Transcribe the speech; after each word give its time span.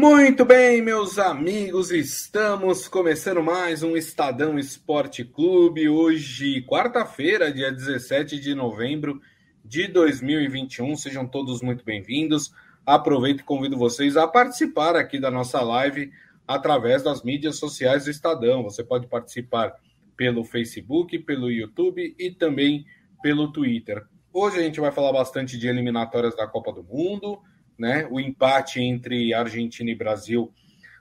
Muito 0.00 0.44
bem, 0.44 0.80
meus 0.80 1.18
amigos, 1.18 1.90
estamos 1.90 2.86
começando 2.86 3.42
mais 3.42 3.82
um 3.82 3.96
Estadão 3.96 4.56
Esporte 4.56 5.24
Clube. 5.24 5.88
Hoje, 5.88 6.62
quarta-feira, 6.62 7.52
dia 7.52 7.72
17 7.72 8.38
de 8.38 8.54
novembro 8.54 9.20
de 9.64 9.88
2021. 9.88 10.94
Sejam 10.94 11.26
todos 11.26 11.60
muito 11.62 11.84
bem-vindos. 11.84 12.54
Aproveito 12.86 13.40
e 13.40 13.42
convido 13.42 13.76
vocês 13.76 14.16
a 14.16 14.28
participar 14.28 14.94
aqui 14.94 15.18
da 15.18 15.32
nossa 15.32 15.60
live 15.62 16.12
através 16.46 17.02
das 17.02 17.24
mídias 17.24 17.56
sociais 17.56 18.04
do 18.04 18.10
Estadão. 18.12 18.62
Você 18.62 18.84
pode 18.84 19.08
participar 19.08 19.74
pelo 20.16 20.44
Facebook, 20.44 21.18
pelo 21.18 21.50
YouTube 21.50 22.14
e 22.16 22.30
também 22.30 22.86
pelo 23.20 23.50
Twitter. 23.50 24.06
Hoje 24.32 24.60
a 24.60 24.62
gente 24.62 24.78
vai 24.78 24.92
falar 24.92 25.12
bastante 25.12 25.58
de 25.58 25.66
eliminatórias 25.66 26.36
da 26.36 26.46
Copa 26.46 26.72
do 26.72 26.84
Mundo 26.84 27.40
né? 27.78 28.06
O 28.10 28.18
empate 28.18 28.80
entre 28.80 29.32
Argentina 29.32 29.90
e 29.90 29.94
Brasil 29.94 30.52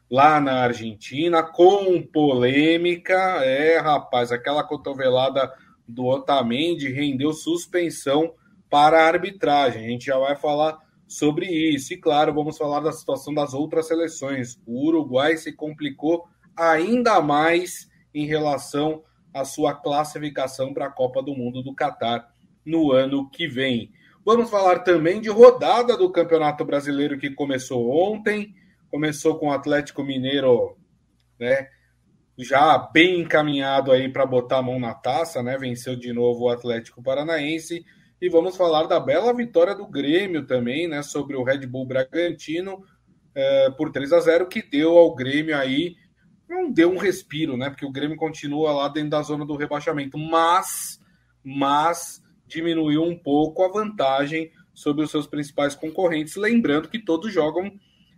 lá 0.10 0.40
na 0.40 0.64
Argentina, 0.64 1.44
com 1.44 2.02
polêmica. 2.02 3.16
É, 3.44 3.80
rapaz, 3.80 4.32
aquela 4.32 4.64
cotovelada 4.64 5.52
do 5.88 6.06
Otamendi 6.06 6.92
rendeu 6.92 7.34
suspensão 7.34 8.34
para 8.70 9.02
a 9.02 9.08
arbitragem. 9.08 9.86
A 9.86 9.90
gente 9.90 10.06
já 10.06 10.18
vai 10.18 10.36
falar 10.36 10.78
sobre 11.08 11.46
isso. 11.48 11.94
E 11.94 11.98
claro, 11.98 12.34
vamos 12.34 12.58
falar 12.58 12.82
da 12.82 12.92
situação 12.92 13.34
das 13.34 13.54
outras 13.54 13.88
seleções. 13.88 14.60
O 14.66 14.88
Uruguai 14.88 15.38
se 15.38 15.54
complicou 15.54 16.28
ainda 16.56 17.22
mais 17.22 17.90
em 18.14 18.26
relação 18.26 19.04
à 19.34 19.46
sua 19.46 19.74
classificação 19.74 20.74
para 20.74 20.88
a 20.88 20.92
Copa 20.92 21.22
do 21.22 21.36
Mundo 21.36 21.62
do 21.62 21.74
Catar 21.74 22.34
no 22.66 22.92
ano 22.92 23.30
que 23.30 23.48
vem. 23.48 23.92
Vamos 24.28 24.50
falar 24.50 24.80
também 24.80 25.22
de 25.22 25.30
rodada 25.30 25.96
do 25.96 26.12
Campeonato 26.12 26.66
Brasileiro 26.66 27.18
que 27.18 27.30
começou 27.30 27.90
ontem. 27.90 28.54
Começou 28.92 29.40
com 29.40 29.48
o 29.48 29.54
Atlético 29.54 30.04
Mineiro, 30.04 30.78
né? 31.40 31.70
Já 32.38 32.78
bem 32.78 33.22
encaminhado 33.22 33.90
aí 33.90 34.12
para 34.12 34.26
botar 34.26 34.58
a 34.58 34.62
mão 34.62 34.82
na 34.82 34.94
taça, 34.94 35.42
né? 35.42 35.58
Venceu 35.58 35.96
de 35.96 36.12
novo 36.12 36.44
o 36.44 36.50
Atlético 36.50 37.02
Paranaense. 37.02 37.86
E 38.22 38.28
vamos 38.28 38.58
falar 38.58 38.84
da 38.84 39.00
bela 39.00 39.34
vitória 39.34 39.74
do 39.74 39.88
Grêmio 39.88 40.46
também, 40.46 40.90
né? 40.90 41.02
Sobre 41.04 41.38
o 41.38 41.44
Red 41.44 41.66
Bull 41.66 41.86
Bragantino 41.86 42.84
é, 43.34 43.70
por 43.78 43.94
3 43.94 44.12
a 44.12 44.20
0 44.20 44.48
que 44.48 44.62
deu 44.62 44.98
ao 44.98 45.16
Grêmio 45.16 45.58
aí. 45.58 45.96
Não 46.50 46.70
deu 46.70 46.92
um 46.92 46.98
respiro, 46.98 47.56
né? 47.56 47.70
Porque 47.70 47.86
o 47.86 47.92
Grêmio 47.94 48.18
continua 48.18 48.74
lá 48.74 48.90
dentro 48.90 49.12
da 49.12 49.22
zona 49.22 49.46
do 49.46 49.56
rebaixamento. 49.56 50.18
Mas, 50.18 51.00
mas 51.42 52.22
diminuiu 52.48 53.04
um 53.04 53.18
pouco 53.18 53.64
a 53.64 53.68
vantagem 53.68 54.52
sobre 54.74 55.04
os 55.04 55.12
seus 55.12 55.28
principais 55.28 55.76
concorrentes, 55.76 56.36
lembrando 56.36 56.88
que 56.88 57.00
todos 57.00 57.34
jogam 57.34 57.72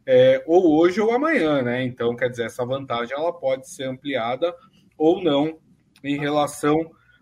é, 0.06 0.44
ou 0.48 0.78
hoje 0.78 1.00
ou 1.00 1.12
amanhã, 1.12 1.62
né? 1.62 1.84
Então, 1.84 2.16
quer 2.16 2.30
dizer, 2.30 2.46
essa 2.46 2.66
vantagem 2.66 3.16
ela 3.16 3.32
pode 3.32 3.70
ser 3.70 3.84
ampliada 3.84 4.54
ou 4.98 5.24
não 5.24 5.58
em 6.04 6.18
relação 6.18 6.76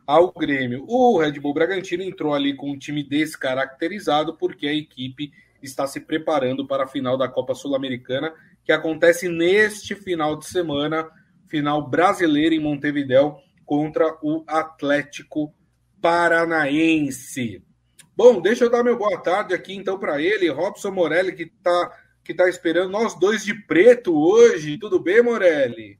ao 0.06 0.32
Grêmio. 0.32 0.86
O 0.88 1.20
Red 1.20 1.34
Bull 1.34 1.54
Bragantino 1.54 2.02
entrou 2.02 2.34
ali 2.34 2.56
com 2.56 2.72
um 2.72 2.78
time 2.78 3.04
descaracterizado 3.04 4.38
porque 4.38 4.68
a 4.68 4.74
equipe 4.74 5.32
está 5.62 5.86
se 5.86 6.00
preparando 6.00 6.66
para 6.66 6.86
a 6.86 6.88
final 6.88 7.18
da 7.18 7.28
Copa 7.28 7.54
Sul-Americana, 7.54 8.34
que 8.64 8.72
acontece 8.72 9.28
neste 9.28 9.96
final 9.96 10.38
de 10.38 10.46
semana, 10.46 11.10
final 11.48 11.90
brasileira 11.90 12.56
em 12.56 12.60
Montevidéu 12.60 13.38
contra 13.66 14.18
o 14.24 14.44
Atlético 14.48 15.54
Paranaense. 16.02 17.62
Bom, 18.16 18.42
deixa 18.42 18.66
eu 18.66 18.72
dar 18.72 18.84
meu 18.84 18.98
boa 18.98 19.20
tarde 19.20 19.54
aqui 19.54 19.76
então 19.76 20.00
para 20.00 20.22
ele, 20.22 20.50
Robson 20.50 20.92
Morelli, 20.92 21.34
que 21.34 21.44
está 21.44 21.92
que 22.24 22.34
tá 22.34 22.50
esperando 22.50 22.92
nós 22.92 23.18
dois 23.18 23.46
de 23.46 23.54
preto 23.54 24.14
hoje. 24.14 24.78
Tudo 24.78 25.00
bem, 25.00 25.24
Morelli? 25.24 25.98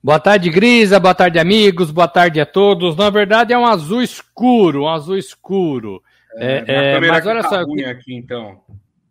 Boa 0.00 0.20
tarde, 0.20 0.50
Grisa. 0.50 1.00
Boa 1.00 1.14
tarde, 1.14 1.38
amigos. 1.38 1.90
Boa 1.90 2.06
tarde 2.06 2.40
a 2.40 2.46
todos. 2.46 2.96
Na 2.96 3.10
verdade, 3.10 3.52
é 3.52 3.58
um 3.58 3.66
azul 3.66 4.02
escuro, 4.02 4.82
um 4.82 4.88
azul 4.88 5.16
escuro. 5.16 6.02
É, 6.36 6.64
é, 6.66 6.92
é 6.94 7.00
mas 7.00 7.26
olha 7.26 7.42
tá 7.42 7.48
só. 7.48 7.60
Eu, 7.62 7.90
aqui, 7.90 8.14
então. 8.14 8.60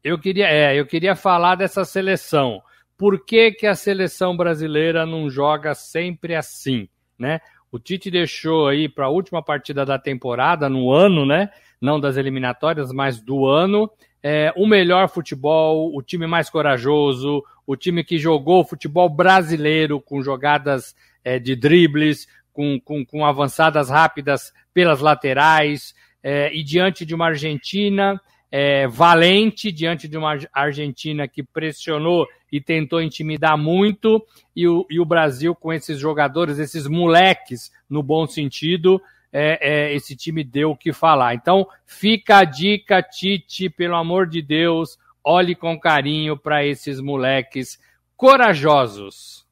eu 0.03 0.17
queria, 0.17 0.47
é, 0.47 0.79
eu 0.79 0.85
queria 0.85 1.15
falar 1.15 1.55
dessa 1.55 1.83
seleção. 1.83 2.61
Por 2.97 3.25
que, 3.25 3.51
que 3.51 3.67
a 3.67 3.75
seleção 3.75 4.37
brasileira 4.37 5.05
não 5.05 5.29
joga 5.29 5.73
sempre 5.73 6.35
assim, 6.35 6.87
né? 7.17 7.41
O 7.71 7.79
Tite 7.79 8.11
deixou 8.11 8.67
aí 8.67 8.89
para 8.89 9.05
a 9.05 9.09
última 9.09 9.41
partida 9.41 9.85
da 9.85 9.97
temporada, 9.97 10.67
no 10.67 10.91
ano, 10.91 11.25
né? 11.25 11.49
Não 11.79 11.99
das 11.99 12.17
eliminatórias, 12.17 12.91
mas 12.91 13.21
do 13.21 13.47
ano. 13.47 13.89
É, 14.21 14.53
o 14.57 14.67
melhor 14.67 15.09
futebol, 15.09 15.95
o 15.95 16.01
time 16.01 16.27
mais 16.27 16.49
corajoso, 16.49 17.43
o 17.65 17.75
time 17.75 18.03
que 18.03 18.17
jogou 18.17 18.65
futebol 18.65 19.09
brasileiro 19.09 20.01
com 20.01 20.21
jogadas 20.21 20.93
é, 21.23 21.39
de 21.39 21.55
dribles, 21.55 22.27
com, 22.51 22.79
com, 22.79 23.05
com, 23.05 23.25
avançadas 23.25 23.89
rápidas 23.89 24.53
pelas 24.73 24.99
laterais, 24.99 25.95
é, 26.21 26.53
e 26.53 26.61
diante 26.63 27.05
de 27.05 27.15
uma 27.15 27.27
Argentina 27.27 28.21
é, 28.51 28.85
valente, 28.87 29.71
diante 29.71 30.07
de 30.07 30.17
uma 30.17 30.37
Argentina 30.51 31.27
que 31.27 31.41
pressionou 31.41 32.27
e 32.51 32.59
tentou 32.59 33.01
intimidar 33.01 33.57
muito, 33.57 34.25
e 34.53 34.67
o, 34.67 34.85
e 34.89 34.99
o 34.99 35.05
Brasil 35.05 35.55
com 35.55 35.71
esses 35.71 35.97
jogadores, 35.97 36.59
esses 36.59 36.85
moleques, 36.85 37.71
no 37.89 38.03
bom 38.03 38.27
sentido, 38.27 39.01
é, 39.31 39.59
é, 39.61 39.93
esse 39.93 40.15
time 40.15 40.43
deu 40.43 40.71
o 40.71 40.75
que 40.75 40.91
falar. 40.91 41.33
Então, 41.33 41.65
fica 41.85 42.39
a 42.39 42.43
dica, 42.43 43.01
Tite, 43.01 43.69
pelo 43.69 43.95
amor 43.95 44.27
de 44.27 44.41
Deus, 44.41 44.99
olhe 45.23 45.55
com 45.55 45.79
carinho 45.79 46.35
para 46.35 46.65
esses 46.65 46.99
moleques 46.99 47.79
corajosos. 48.17 49.45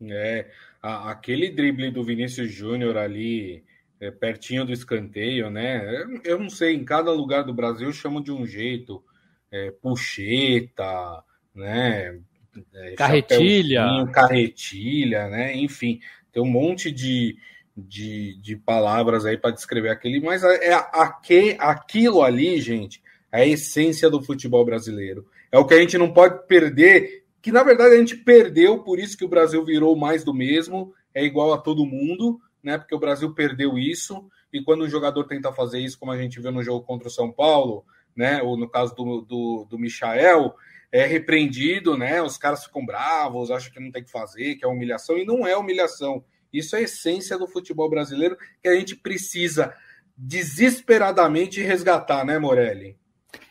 É, 0.00 0.46
a, 0.80 1.10
aquele 1.10 1.50
drible 1.50 1.90
do 1.90 2.04
Vinícius 2.04 2.52
Júnior 2.52 2.96
ali, 2.96 3.64
é, 4.00 4.10
pertinho 4.10 4.64
do 4.64 4.72
escanteio, 4.72 5.50
né? 5.50 6.04
Eu 6.24 6.38
não 6.38 6.50
sei, 6.50 6.74
em 6.74 6.84
cada 6.84 7.12
lugar 7.12 7.44
do 7.44 7.54
Brasil 7.54 7.92
chamam 7.92 8.22
de 8.22 8.30
um 8.30 8.46
jeito, 8.46 9.02
é, 9.50 9.70
puxeta, 9.70 11.22
né? 11.54 12.18
É, 12.74 12.94
carretilha. 12.94 14.06
Carretilha, 14.12 15.28
né? 15.28 15.56
Enfim, 15.56 16.00
tem 16.32 16.42
um 16.42 16.50
monte 16.50 16.90
de, 16.90 17.36
de, 17.76 18.38
de 18.40 18.56
palavras 18.56 19.24
aí 19.24 19.36
para 19.36 19.50
descrever 19.50 19.90
aquele, 19.90 20.20
mas 20.20 20.42
é, 20.44 20.68
é 20.68 20.74
aqui, 20.74 21.56
aquilo 21.58 22.22
ali, 22.22 22.60
gente, 22.60 23.02
é 23.32 23.42
a 23.42 23.46
essência 23.46 24.10
do 24.10 24.22
futebol 24.22 24.64
brasileiro. 24.64 25.26
É 25.50 25.58
o 25.58 25.64
que 25.64 25.74
a 25.74 25.80
gente 25.80 25.96
não 25.96 26.12
pode 26.12 26.46
perder, 26.46 27.24
que 27.40 27.52
na 27.52 27.62
verdade 27.62 27.94
a 27.94 27.98
gente 27.98 28.16
perdeu, 28.16 28.80
por 28.80 28.98
isso 28.98 29.16
que 29.16 29.24
o 29.24 29.28
Brasil 29.28 29.64
virou 29.64 29.96
mais 29.96 30.24
do 30.24 30.34
mesmo, 30.34 30.92
é 31.14 31.24
igual 31.24 31.52
a 31.52 31.58
todo 31.58 31.86
mundo, 31.86 32.40
né? 32.66 32.76
Porque 32.76 32.96
o 32.96 32.98
Brasil 32.98 33.32
perdeu 33.32 33.78
isso, 33.78 34.28
e 34.52 34.60
quando 34.60 34.84
um 34.84 34.88
jogador 34.88 35.22
tenta 35.22 35.52
fazer 35.52 35.78
isso, 35.78 35.96
como 35.96 36.10
a 36.10 36.18
gente 36.20 36.40
viu 36.40 36.50
no 36.50 36.64
jogo 36.64 36.84
contra 36.84 37.06
o 37.06 37.10
São 37.10 37.30
Paulo, 37.30 37.84
né? 38.14 38.42
Ou 38.42 38.56
no 38.56 38.68
caso 38.68 38.92
do, 38.92 39.20
do, 39.20 39.66
do 39.70 39.78
Michael, 39.78 40.52
é 40.90 41.06
repreendido, 41.06 41.96
né? 41.96 42.20
Os 42.20 42.36
caras 42.36 42.64
ficam 42.64 42.84
bravos, 42.84 43.52
acham 43.52 43.72
que 43.72 43.78
não 43.78 43.92
tem 43.92 44.02
que 44.02 44.10
fazer, 44.10 44.56
que 44.56 44.64
é 44.64 44.68
humilhação, 44.68 45.16
e 45.16 45.24
não 45.24 45.46
é 45.46 45.56
humilhação. 45.56 46.24
Isso 46.52 46.74
é 46.74 46.80
a 46.80 46.82
essência 46.82 47.38
do 47.38 47.46
futebol 47.46 47.88
brasileiro 47.88 48.36
que 48.60 48.68
a 48.68 48.74
gente 48.74 48.96
precisa 48.96 49.72
desesperadamente 50.16 51.62
resgatar, 51.62 52.24
né, 52.24 52.36
Morelli? 52.36 52.98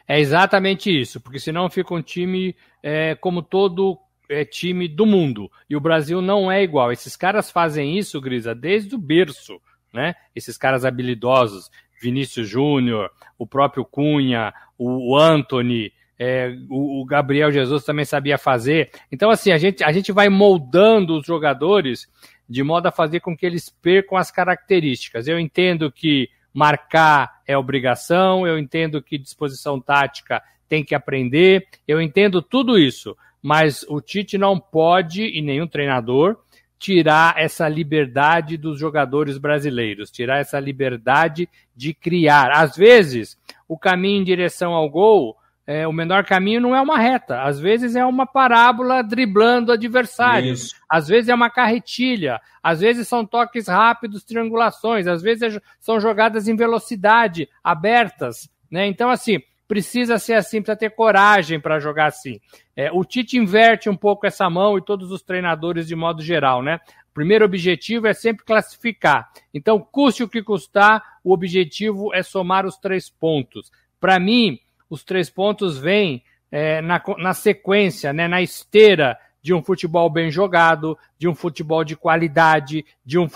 É 0.06 0.20
exatamente 0.20 0.92
isso, 0.92 1.22
porque 1.22 1.40
senão 1.40 1.70
fica 1.70 1.94
um 1.94 2.02
time 2.02 2.54
é, 2.84 3.16
como 3.16 3.42
todo 3.42 3.98
é, 4.30 4.46
time 4.46 4.88
do 4.88 5.06
mundo. 5.06 5.52
E 5.70 5.76
o 5.76 5.80
Brasil 5.80 6.22
não 6.22 6.52
é 6.52 6.64
igual. 6.64 6.92
Esses 6.92 7.16
caras 7.16 7.52
fazem 7.52 7.98
isso, 7.98 8.22
Grisa, 8.22 8.54
desde 8.54 8.96
o 8.96 9.00
berço, 9.00 9.60
né? 9.94 10.16
Esses 10.36 10.58
caras 10.58 10.86
habilidosos, 10.86 11.70
Vinícius 12.02 12.48
Júnior, 12.48 13.10
o 13.38 13.48
próprio 13.48 13.86
Cunha, 13.86 14.54
o 14.78 15.18
Anthony, 15.18 15.92
é, 16.18 16.56
o, 16.70 17.02
o, 17.02 17.06
Gabriel 17.06 17.52
Jesus 17.52 17.84
também 17.84 18.06
sabia 18.06 18.38
fazer. 18.38 18.92
Então, 19.12 19.30
assim, 19.30 19.52
a 19.52 19.58
gente, 19.58 19.84
a 19.84 19.92
gente 19.92 20.12
vai 20.12 20.30
moldando 20.30 21.18
os 21.18 21.26
jogadores 21.26 22.08
de 22.48 22.64
modo 22.64 22.88
a 22.88 22.92
fazer 22.92 23.20
com 23.20 23.36
que 23.36 23.46
eles 23.46 23.70
percam 23.70 24.18
as 24.18 24.32
características. 24.32 25.28
Eu 25.28 25.40
entendo 25.40 25.92
que 25.92 26.30
marcar 26.54 27.42
é 27.46 27.58
obrigação, 27.58 28.48
eu 28.48 28.58
entendo 28.58 29.02
que 29.02 29.18
disposição 29.18 29.80
tática 29.80 30.42
tem 30.70 30.84
que 30.84 30.96
aprender, 30.96 31.68
eu 31.88 32.02
entendo 32.02 32.42
tudo 32.42 32.80
isso, 32.80 33.16
mas 33.46 33.86
o 33.88 34.02
Tite 34.02 34.40
não 34.40 34.60
pode, 34.60 35.22
e 35.22 35.40
nenhum 35.40 35.68
treinador, 35.68 36.36
tirar 36.80 37.36
essa 37.38 37.70
liberdade 37.70 38.58
dos 38.58 38.80
jogadores 38.80 39.38
brasileiros, 39.38 40.10
tirar 40.10 40.40
essa 40.40 40.60
liberdade 40.60 41.48
de 41.76 41.94
criar. 41.94 42.50
Às 42.50 42.76
vezes, 42.76 43.38
o 43.68 43.78
caminho 43.78 44.22
em 44.22 44.24
direção 44.24 44.74
ao 44.74 44.90
gol 44.90 45.38
é, 45.68 45.88
o 45.88 45.94
menor 45.94 46.26
caminho 46.26 46.60
não 46.60 46.76
é 46.76 46.82
uma 46.82 46.98
reta, 46.98 47.44
às 47.44 47.60
vezes 47.60 47.96
é 47.96 48.04
uma 48.04 48.26
parábola 48.26 49.04
driblando 49.04 49.72
adversários, 49.72 50.66
Isso. 50.66 50.76
às 50.90 51.08
vezes 51.08 51.30
é 51.30 51.34
uma 51.34 51.50
carretilha, 51.50 52.42
às 52.64 52.82
vezes 52.82 53.08
são 53.08 53.24
toques 53.24 53.68
rápidos, 53.68 54.24
triangulações, 54.24 55.06
às 55.06 55.22
vezes 55.22 55.56
é 55.56 55.62
são 55.80 56.00
jogadas 56.00 56.48
em 56.48 56.56
velocidade, 56.56 57.48
abertas, 57.64 58.50
né? 58.70 58.88
Então, 58.88 59.10
assim, 59.10 59.40
precisa 59.68 60.18
ser 60.18 60.34
assim, 60.34 60.62
precisa 60.62 60.78
ter 60.78 60.92
coragem 60.92 61.60
para 61.60 61.80
jogar 61.80 62.08
assim. 62.08 62.40
É, 62.76 62.92
o 62.92 63.04
Tite 63.04 63.38
inverte 63.38 63.90
um 63.90 63.96
pouco 63.96 64.26
essa 64.26 64.50
mão 64.50 64.78
e 64.78 64.82
todos 64.82 65.12
os 65.12 65.22
treinadores 65.22 65.88
de 65.88 65.96
modo 65.96 66.22
geral, 66.22 66.62
né? 66.62 66.80
O 67.10 67.14
primeiro 67.14 67.46
objetivo 67.46 68.08
é 68.08 68.14
sempre 68.14 68.46
classificar. 68.46 69.30
Então, 69.54 69.80
custe 69.80 70.24
o 70.24 70.30
que 70.30 70.44
custar, 70.44 71.02
o 71.24 71.34
objetivo 71.34 72.14
é 72.14 72.22
somar 72.22 72.66
os 72.66 72.78
três 72.78 73.10
pontos. 73.10 73.72
Para 74.00 74.20
mim, 74.20 74.60
os 74.90 75.04
três 75.04 75.30
pontos 75.30 75.78
vêm 75.78 76.24
é, 76.52 76.82
na, 76.82 77.02
na 77.18 77.34
sequência, 77.34 78.14
né, 78.14 78.28
na 78.28 78.42
esteira 78.42 79.18
de 79.42 79.54
um 79.54 79.62
futebol 79.62 80.10
bem 80.10 80.32
jogado, 80.32 80.98
de 81.18 81.28
um 81.28 81.36
futebol 81.36 81.84
de 81.84 81.96
qualidade, 81.96 82.84
de 83.06 83.18
um, 83.18 83.28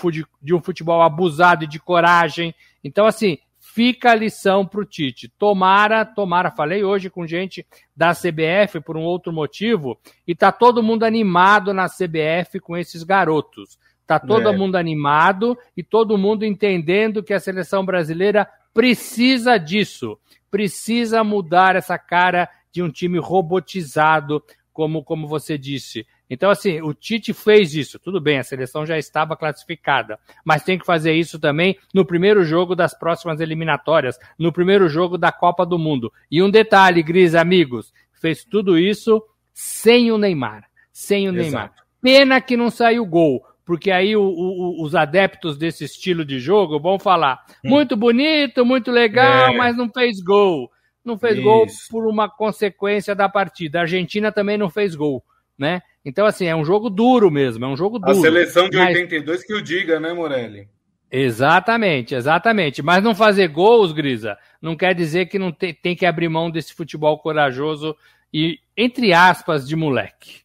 de 0.42 0.54
um 0.54 0.60
futebol 0.60 1.00
abusado 1.02 1.64
e 1.64 1.68
de 1.68 1.78
coragem. 1.78 2.54
Então, 2.82 3.06
assim, 3.06 3.38
fica 3.74 4.10
a 4.10 4.14
lição 4.14 4.66
para 4.66 4.80
o 4.80 4.84
Tite. 4.84 5.28
Tomara, 5.38 6.04
tomara, 6.04 6.50
falei 6.50 6.82
hoje 6.82 7.08
com 7.08 7.26
gente 7.26 7.66
da 7.94 8.12
CBF 8.12 8.80
por 8.80 8.96
um 8.96 9.02
outro 9.02 9.32
motivo, 9.32 9.98
e 10.26 10.34
tá 10.34 10.50
todo 10.50 10.82
mundo 10.82 11.04
animado 11.04 11.72
na 11.72 11.86
CBF 11.86 12.58
com 12.60 12.76
esses 12.76 13.02
garotos. 13.02 13.78
Tá 14.06 14.18
todo 14.18 14.48
é. 14.48 14.56
mundo 14.56 14.76
animado 14.76 15.56
e 15.76 15.84
todo 15.84 16.18
mundo 16.18 16.44
entendendo 16.44 17.22
que 17.22 17.32
a 17.32 17.38
seleção 17.38 17.84
brasileira 17.84 18.48
precisa 18.74 19.56
disso. 19.56 20.18
Precisa 20.50 21.22
mudar 21.22 21.76
essa 21.76 21.96
cara 21.96 22.48
de 22.72 22.82
um 22.82 22.90
time 22.90 23.18
robotizado, 23.18 24.42
como, 24.72 25.04
como 25.04 25.28
você 25.28 25.56
disse. 25.56 26.04
Então, 26.30 26.48
assim, 26.48 26.80
o 26.80 26.94
Tite 26.94 27.34
fez 27.34 27.74
isso. 27.74 27.98
Tudo 27.98 28.20
bem, 28.20 28.38
a 28.38 28.44
seleção 28.44 28.86
já 28.86 28.96
estava 28.96 29.36
classificada, 29.36 30.18
mas 30.44 30.62
tem 30.62 30.78
que 30.78 30.86
fazer 30.86 31.12
isso 31.12 31.40
também 31.40 31.76
no 31.92 32.06
primeiro 32.06 32.44
jogo 32.44 32.76
das 32.76 32.96
próximas 32.96 33.40
eliminatórias, 33.40 34.16
no 34.38 34.52
primeiro 34.52 34.88
jogo 34.88 35.18
da 35.18 35.32
Copa 35.32 35.66
do 35.66 35.78
Mundo. 35.78 36.12
E 36.30 36.40
um 36.40 36.48
detalhe, 36.48 37.02
Gris, 37.02 37.34
amigos, 37.34 37.92
fez 38.12 38.44
tudo 38.44 38.78
isso 38.78 39.20
sem 39.52 40.12
o 40.12 40.16
Neymar. 40.16 40.64
Sem 40.92 41.28
o 41.28 41.32
Exato. 41.32 41.42
Neymar. 41.42 41.72
Pena 42.00 42.40
que 42.40 42.56
não 42.56 42.70
saiu 42.70 43.04
gol, 43.04 43.44
porque 43.64 43.90
aí 43.90 44.16
o, 44.16 44.22
o, 44.22 44.82
os 44.84 44.94
adeptos 44.94 45.58
desse 45.58 45.84
estilo 45.84 46.24
de 46.24 46.38
jogo 46.38 46.78
vão 46.78 46.98
falar: 46.98 47.44
hum. 47.64 47.68
muito 47.68 47.96
bonito, 47.96 48.64
muito 48.64 48.90
legal, 48.90 49.52
é. 49.52 49.56
mas 49.56 49.76
não 49.76 49.90
fez 49.90 50.20
gol 50.22 50.70
não 51.04 51.18
fez 51.18 51.34
Isso. 51.34 51.42
gol 51.42 51.66
por 51.90 52.06
uma 52.06 52.28
consequência 52.28 53.14
da 53.14 53.28
partida. 53.28 53.78
A 53.78 53.82
Argentina 53.82 54.30
também 54.30 54.58
não 54.58 54.70
fez 54.70 54.94
gol, 54.94 55.24
né? 55.58 55.82
Então, 56.04 56.26
assim, 56.26 56.46
é 56.46 56.56
um 56.56 56.64
jogo 56.64 56.88
duro 56.88 57.30
mesmo, 57.30 57.64
é 57.64 57.68
um 57.68 57.76
jogo 57.76 57.98
duro. 57.98 58.18
A 58.18 58.20
seleção 58.20 58.68
de 58.68 58.78
mas... 58.78 58.96
82 58.96 59.44
que 59.44 59.54
o 59.54 59.62
diga, 59.62 60.00
né, 60.00 60.12
Morelli? 60.12 60.68
Exatamente, 61.10 62.14
exatamente. 62.14 62.82
Mas 62.82 63.02
não 63.02 63.14
fazer 63.14 63.48
gols, 63.48 63.92
Grisa, 63.92 64.38
não 64.62 64.76
quer 64.76 64.94
dizer 64.94 65.26
que 65.26 65.38
não 65.38 65.50
tem, 65.50 65.74
tem 65.74 65.96
que 65.96 66.06
abrir 66.06 66.28
mão 66.28 66.50
desse 66.50 66.72
futebol 66.72 67.18
corajoso 67.18 67.96
e, 68.32 68.60
entre 68.76 69.12
aspas, 69.12 69.66
de 69.66 69.74
moleque. 69.74 70.42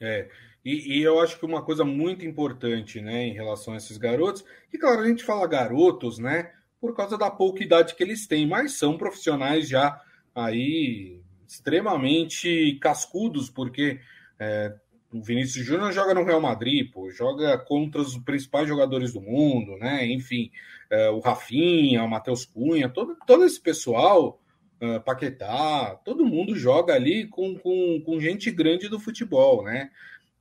É, 0.00 0.28
e, 0.64 0.98
e, 0.98 1.02
eu 1.02 1.20
acho 1.20 1.38
que 1.38 1.44
uma 1.44 1.62
coisa 1.62 1.84
muito 1.84 2.24
importante, 2.24 3.00
né, 3.00 3.26
em 3.26 3.32
relação 3.32 3.74
a 3.74 3.76
esses 3.76 3.96
garotos, 3.96 4.44
e 4.72 4.78
claro, 4.78 5.00
a 5.00 5.08
gente 5.08 5.24
fala 5.24 5.46
garotos, 5.46 6.18
né, 6.18 6.52
por 6.80 6.94
causa 6.94 7.18
da 7.18 7.30
pouca 7.30 7.62
idade 7.62 7.94
que 7.94 8.02
eles 8.02 8.26
têm, 8.26 8.46
mas 8.46 8.72
são 8.72 8.96
profissionais 8.96 9.68
já 9.68 10.00
aí 10.34 11.20
extremamente 11.46 12.78
cascudos, 12.80 13.50
porque 13.50 14.00
é, 14.40 14.74
o 15.12 15.22
Vinícius 15.22 15.66
Júnior 15.66 15.92
joga 15.92 16.14
no 16.14 16.24
Real 16.24 16.40
Madrid, 16.40 16.90
pô, 16.90 17.10
joga 17.10 17.58
contra 17.58 18.00
os 18.00 18.16
principais 18.18 18.66
jogadores 18.66 19.12
do 19.12 19.20
mundo, 19.20 19.76
né? 19.76 20.06
Enfim, 20.06 20.50
é, 20.88 21.10
o 21.10 21.18
Rafinha, 21.18 22.02
o 22.02 22.08
Matheus 22.08 22.46
Cunha, 22.46 22.88
todo, 22.88 23.16
todo 23.26 23.44
esse 23.44 23.60
pessoal, 23.60 24.40
é, 24.80 24.98
Paquetá, 25.00 26.00
todo 26.04 26.24
mundo 26.24 26.56
joga 26.56 26.94
ali 26.94 27.26
com, 27.26 27.54
com, 27.58 28.00
com 28.04 28.20
gente 28.20 28.50
grande 28.50 28.88
do 28.88 28.98
futebol, 28.98 29.62
né? 29.62 29.90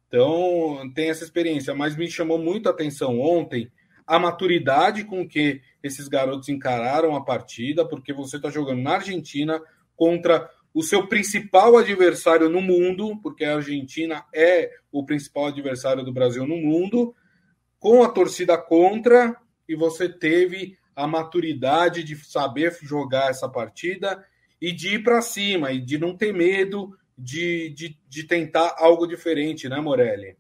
Então 0.08 0.92
tem 0.96 1.10
essa 1.10 1.24
experiência, 1.24 1.76
mas 1.76 1.98
me 1.98 2.10
chamou 2.10 2.38
muito 2.40 2.68
a 2.68 2.72
atenção 2.72 3.20
ontem 3.20 3.72
a 4.08 4.18
maturidade 4.18 5.04
com 5.04 5.28
que 5.28 5.62
esses 5.84 6.08
garotos 6.08 6.50
encararam 6.50 7.16
a 7.16 7.24
partida, 7.24 7.88
porque 7.88 8.12
você 8.12 8.38
está 8.38 8.50
jogando 8.50 8.82
na 8.82 8.96
Argentina 8.96 9.62
contra 9.96 10.50
o 10.74 10.84
seu 10.84 11.08
principal 11.08 11.78
adversário 11.78 12.50
no 12.50 12.62
mundo, 12.62 13.20
porque 13.22 13.44
a 13.44 13.56
Argentina 13.56 14.24
é 14.34 14.72
o 14.92 15.06
principal 15.06 15.48
adversário 15.48 16.04
do 16.04 16.14
Brasil 16.14 16.46
no 16.46 16.58
mundo, 16.58 17.16
com 17.80 18.04
a 18.04 18.10
torcida 18.10 18.58
contra, 18.58 19.36
e 19.68 19.76
você 19.76 20.08
teve 20.10 20.78
a 20.96 21.08
maturidade 21.08 22.04
de 22.04 22.16
saber 22.16 22.78
jogar 22.82 23.30
essa 23.30 23.48
partida 23.48 24.24
e 24.62 24.72
de 24.72 24.96
ir 24.96 25.04
para 25.04 25.22
cima, 25.22 25.72
e 25.72 25.80
de 25.80 25.98
não 25.98 26.16
ter 26.16 26.34
medo 26.34 26.96
de, 27.18 27.70
de, 27.70 27.98
de 28.08 28.24
tentar 28.24 28.76
algo 28.78 29.08
diferente, 29.08 29.68
né, 29.68 29.80
Morelli? 29.80 30.38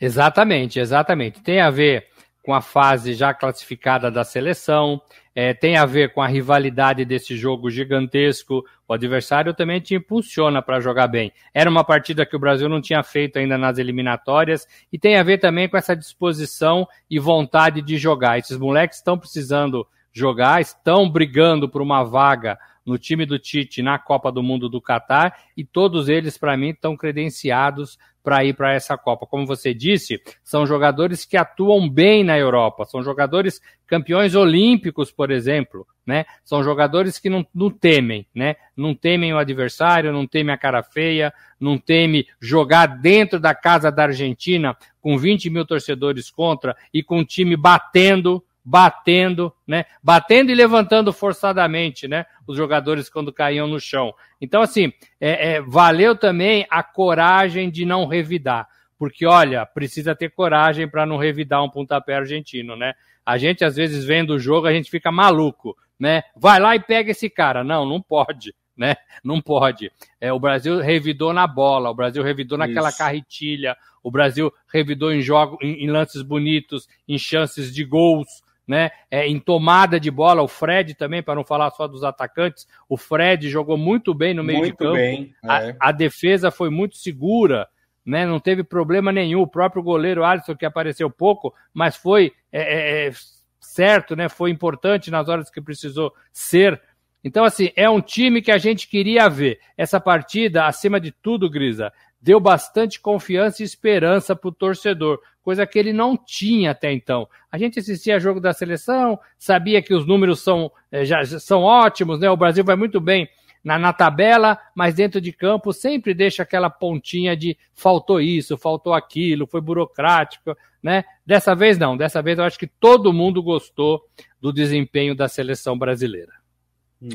Exatamente, 0.00 0.78
exatamente. 0.78 1.42
Tem 1.42 1.60
a 1.60 1.70
ver 1.70 2.06
com 2.46 2.54
a 2.54 2.60
fase 2.60 3.12
já 3.12 3.34
classificada 3.34 4.08
da 4.08 4.22
seleção, 4.22 5.02
é, 5.34 5.52
tem 5.52 5.76
a 5.76 5.84
ver 5.84 6.12
com 6.12 6.22
a 6.22 6.28
rivalidade 6.28 7.04
desse 7.04 7.36
jogo 7.36 7.68
gigantesco. 7.68 8.64
O 8.86 8.92
adversário 8.94 9.52
também 9.52 9.80
te 9.80 9.96
impulsiona 9.96 10.62
para 10.62 10.78
jogar 10.78 11.08
bem. 11.08 11.32
Era 11.52 11.68
uma 11.68 11.82
partida 11.82 12.24
que 12.24 12.36
o 12.36 12.38
Brasil 12.38 12.68
não 12.68 12.80
tinha 12.80 13.02
feito 13.02 13.36
ainda 13.36 13.58
nas 13.58 13.78
eliminatórias 13.78 14.64
e 14.92 14.96
tem 14.96 15.16
a 15.16 15.24
ver 15.24 15.38
também 15.38 15.68
com 15.68 15.76
essa 15.76 15.96
disposição 15.96 16.86
e 17.10 17.18
vontade 17.18 17.82
de 17.82 17.98
jogar. 17.98 18.38
Esses 18.38 18.56
moleques 18.56 18.98
estão 18.98 19.18
precisando 19.18 19.84
jogar, 20.12 20.60
estão 20.60 21.10
brigando 21.10 21.68
por 21.68 21.82
uma 21.82 22.04
vaga 22.04 22.56
no 22.86 22.96
time 22.96 23.26
do 23.26 23.40
Tite 23.40 23.82
na 23.82 23.98
Copa 23.98 24.30
do 24.30 24.40
Mundo 24.40 24.68
do 24.68 24.80
Catar 24.80 25.36
e 25.56 25.64
todos 25.64 26.08
eles, 26.08 26.38
para 26.38 26.56
mim, 26.56 26.68
estão 26.68 26.96
credenciados 26.96 27.98
para 28.26 28.44
ir 28.44 28.54
para 28.54 28.74
essa 28.74 28.98
Copa. 28.98 29.24
Como 29.24 29.46
você 29.46 29.72
disse, 29.72 30.20
são 30.42 30.66
jogadores 30.66 31.24
que 31.24 31.36
atuam 31.36 31.88
bem 31.88 32.24
na 32.24 32.36
Europa, 32.36 32.84
são 32.84 33.00
jogadores 33.00 33.60
campeões 33.86 34.34
olímpicos, 34.34 35.12
por 35.12 35.30
exemplo, 35.30 35.86
né? 36.04 36.26
São 36.44 36.60
jogadores 36.60 37.20
que 37.20 37.30
não, 37.30 37.46
não 37.54 37.70
temem, 37.70 38.26
né? 38.34 38.56
Não 38.76 38.96
temem 38.96 39.32
o 39.32 39.38
adversário, 39.38 40.12
não 40.12 40.26
temem 40.26 40.52
a 40.52 40.58
cara 40.58 40.82
feia, 40.82 41.32
não 41.60 41.78
temem 41.78 42.26
jogar 42.40 42.86
dentro 42.86 43.38
da 43.38 43.54
casa 43.54 43.92
da 43.92 44.02
Argentina 44.02 44.76
com 45.00 45.16
20 45.16 45.48
mil 45.48 45.64
torcedores 45.64 46.28
contra 46.28 46.76
e 46.92 47.04
com 47.04 47.20
o 47.20 47.24
time 47.24 47.56
batendo 47.56 48.42
batendo, 48.68 49.52
né? 49.64 49.84
Batendo 50.02 50.50
e 50.50 50.54
levantando 50.54 51.12
forçadamente, 51.12 52.08
né? 52.08 52.26
Os 52.48 52.56
jogadores 52.56 53.08
quando 53.08 53.32
caíam 53.32 53.68
no 53.68 53.78
chão. 53.78 54.12
Então, 54.40 54.60
assim, 54.60 54.92
é, 55.20 55.52
é, 55.52 55.60
valeu 55.60 56.16
também 56.16 56.66
a 56.68 56.82
coragem 56.82 57.70
de 57.70 57.86
não 57.86 58.06
revidar. 58.06 58.66
Porque, 58.98 59.24
olha, 59.24 59.64
precisa 59.64 60.16
ter 60.16 60.30
coragem 60.32 60.88
para 60.88 61.06
não 61.06 61.16
revidar 61.16 61.62
um 61.62 61.70
pontapé 61.70 62.16
argentino, 62.16 62.74
né? 62.74 62.94
A 63.24 63.38
gente, 63.38 63.64
às 63.64 63.76
vezes, 63.76 64.04
vendo 64.04 64.30
o 64.30 64.38
jogo, 64.38 64.66
a 64.66 64.72
gente 64.72 64.90
fica 64.90 65.12
maluco, 65.12 65.76
né? 65.96 66.24
Vai 66.34 66.58
lá 66.58 66.74
e 66.74 66.80
pega 66.80 67.12
esse 67.12 67.30
cara. 67.30 67.62
Não, 67.62 67.86
não 67.86 68.02
pode, 68.02 68.52
né? 68.76 68.96
Não 69.22 69.40
pode. 69.40 69.92
É, 70.20 70.32
o 70.32 70.40
Brasil 70.40 70.80
revidou 70.80 71.32
na 71.32 71.46
bola, 71.46 71.88
o 71.88 71.94
Brasil 71.94 72.22
revidou 72.24 72.58
naquela 72.58 72.88
Isso. 72.88 72.98
carretilha, 72.98 73.76
o 74.02 74.10
Brasil 74.10 74.52
revidou 74.72 75.12
em 75.12 75.20
jogos, 75.20 75.58
em, 75.62 75.84
em 75.84 75.88
lances 75.88 76.22
bonitos, 76.22 76.88
em 77.06 77.16
chances 77.16 77.72
de 77.72 77.84
gols, 77.84 78.44
né? 78.66 78.90
É, 79.10 79.26
em 79.26 79.38
tomada 79.38 80.00
de 80.00 80.10
bola, 80.10 80.42
o 80.42 80.48
Fred 80.48 80.94
também, 80.94 81.22
para 81.22 81.36
não 81.36 81.44
falar 81.44 81.70
só 81.70 81.86
dos 81.86 82.02
atacantes, 82.02 82.66
o 82.88 82.96
Fred 82.96 83.48
jogou 83.48 83.76
muito 83.76 84.12
bem 84.12 84.34
no 84.34 84.42
meio 84.42 84.58
muito 84.58 84.72
de 84.72 84.76
campo. 84.76 84.94
Bem, 84.94 85.34
é. 85.44 85.48
a, 85.48 85.88
a, 85.88 85.92
defesa 85.92 86.50
foi 86.50 86.68
muito 86.68 86.96
segura, 86.96 87.68
né? 88.04 88.26
Não 88.26 88.40
teve 88.40 88.64
problema 88.64 89.12
nenhum. 89.12 89.42
O 89.42 89.46
próprio 89.46 89.82
goleiro 89.82 90.24
Alisson, 90.24 90.56
que 90.56 90.66
apareceu 90.66 91.08
pouco, 91.08 91.54
mas 91.72 91.96
foi 91.96 92.32
é, 92.50 92.62
é, 92.62 93.06
é, 93.06 93.12
certo, 93.60 94.16
né? 94.16 94.28
Foi 94.28 94.50
importante 94.50 95.10
nas 95.10 95.28
horas 95.28 95.50
que 95.50 95.60
precisou 95.60 96.12
ser. 96.32 96.80
Então, 97.26 97.44
assim, 97.44 97.72
é 97.74 97.90
um 97.90 98.00
time 98.00 98.40
que 98.40 98.52
a 98.52 98.56
gente 98.56 98.86
queria 98.86 99.28
ver. 99.28 99.58
Essa 99.76 99.98
partida, 99.98 100.64
acima 100.64 101.00
de 101.00 101.10
tudo, 101.10 101.50
Grisa, 101.50 101.92
deu 102.22 102.38
bastante 102.38 103.00
confiança 103.00 103.62
e 103.62 103.66
esperança 103.66 104.36
para 104.36 104.48
o 104.48 104.52
torcedor, 104.52 105.18
coisa 105.42 105.66
que 105.66 105.76
ele 105.76 105.92
não 105.92 106.16
tinha 106.16 106.70
até 106.70 106.92
então. 106.92 107.28
A 107.50 107.58
gente 107.58 107.80
assistia 107.80 108.20
jogo 108.20 108.38
da 108.38 108.52
seleção, 108.52 109.18
sabia 109.36 109.82
que 109.82 109.92
os 109.92 110.06
números 110.06 110.38
são, 110.38 110.70
eh, 110.92 111.04
já, 111.04 111.24
são 111.24 111.62
ótimos, 111.62 112.20
né? 112.20 112.30
O 112.30 112.36
Brasil 112.36 112.62
vai 112.62 112.76
muito 112.76 113.00
bem 113.00 113.28
na, 113.64 113.76
na 113.76 113.92
tabela, 113.92 114.56
mas 114.72 114.94
dentro 114.94 115.20
de 115.20 115.32
campo 115.32 115.72
sempre 115.72 116.14
deixa 116.14 116.44
aquela 116.44 116.70
pontinha 116.70 117.36
de 117.36 117.58
faltou 117.74 118.20
isso, 118.20 118.56
faltou 118.56 118.94
aquilo, 118.94 119.48
foi 119.48 119.60
burocrático, 119.60 120.56
né? 120.80 121.02
Dessa 121.26 121.56
vez 121.56 121.76
não, 121.76 121.96
dessa 121.96 122.22
vez 122.22 122.38
eu 122.38 122.44
acho 122.44 122.56
que 122.56 122.68
todo 122.68 123.12
mundo 123.12 123.42
gostou 123.42 124.00
do 124.40 124.52
desempenho 124.52 125.12
da 125.12 125.26
seleção 125.26 125.76
brasileira. 125.76 126.45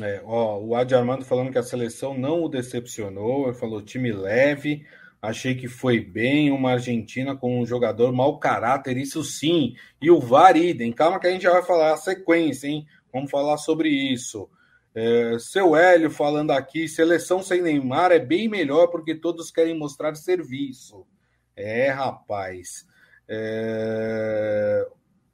É, 0.00 0.22
ó, 0.24 0.58
o 0.58 0.76
Adi 0.76 0.94
Armando 0.94 1.24
falando 1.24 1.50
que 1.50 1.58
a 1.58 1.62
seleção 1.62 2.16
não 2.16 2.44
o 2.44 2.48
decepcionou, 2.48 3.48
ele 3.48 3.56
falou 3.56 3.82
time 3.82 4.12
leve, 4.12 4.86
Achei 5.22 5.54
que 5.54 5.68
foi 5.68 6.00
bem 6.00 6.50
uma 6.50 6.72
Argentina 6.72 7.36
com 7.36 7.60
um 7.60 7.64
jogador 7.64 8.10
mau 8.10 8.40
caráter, 8.40 8.96
isso 8.96 9.22
sim. 9.22 9.76
E 10.00 10.10
o 10.10 10.18
VAR 10.18 10.56
idem. 10.56 10.92
Calma 10.92 11.20
que 11.20 11.28
a 11.28 11.30
gente 11.30 11.42
já 11.42 11.52
vai 11.52 11.62
falar 11.62 11.92
a 11.92 11.96
sequência, 11.96 12.66
hein? 12.66 12.84
Vamos 13.12 13.30
falar 13.30 13.56
sobre 13.56 13.88
isso. 13.88 14.50
É, 14.92 15.36
seu 15.38 15.76
Hélio 15.76 16.10
falando 16.10 16.50
aqui, 16.50 16.88
seleção 16.88 17.40
sem 17.40 17.62
Neymar 17.62 18.10
é 18.10 18.18
bem 18.18 18.48
melhor 18.48 18.88
porque 18.88 19.14
todos 19.14 19.52
querem 19.52 19.78
mostrar 19.78 20.16
serviço. 20.16 21.06
É, 21.54 21.88
rapaz. 21.90 22.84
É... 23.28 24.84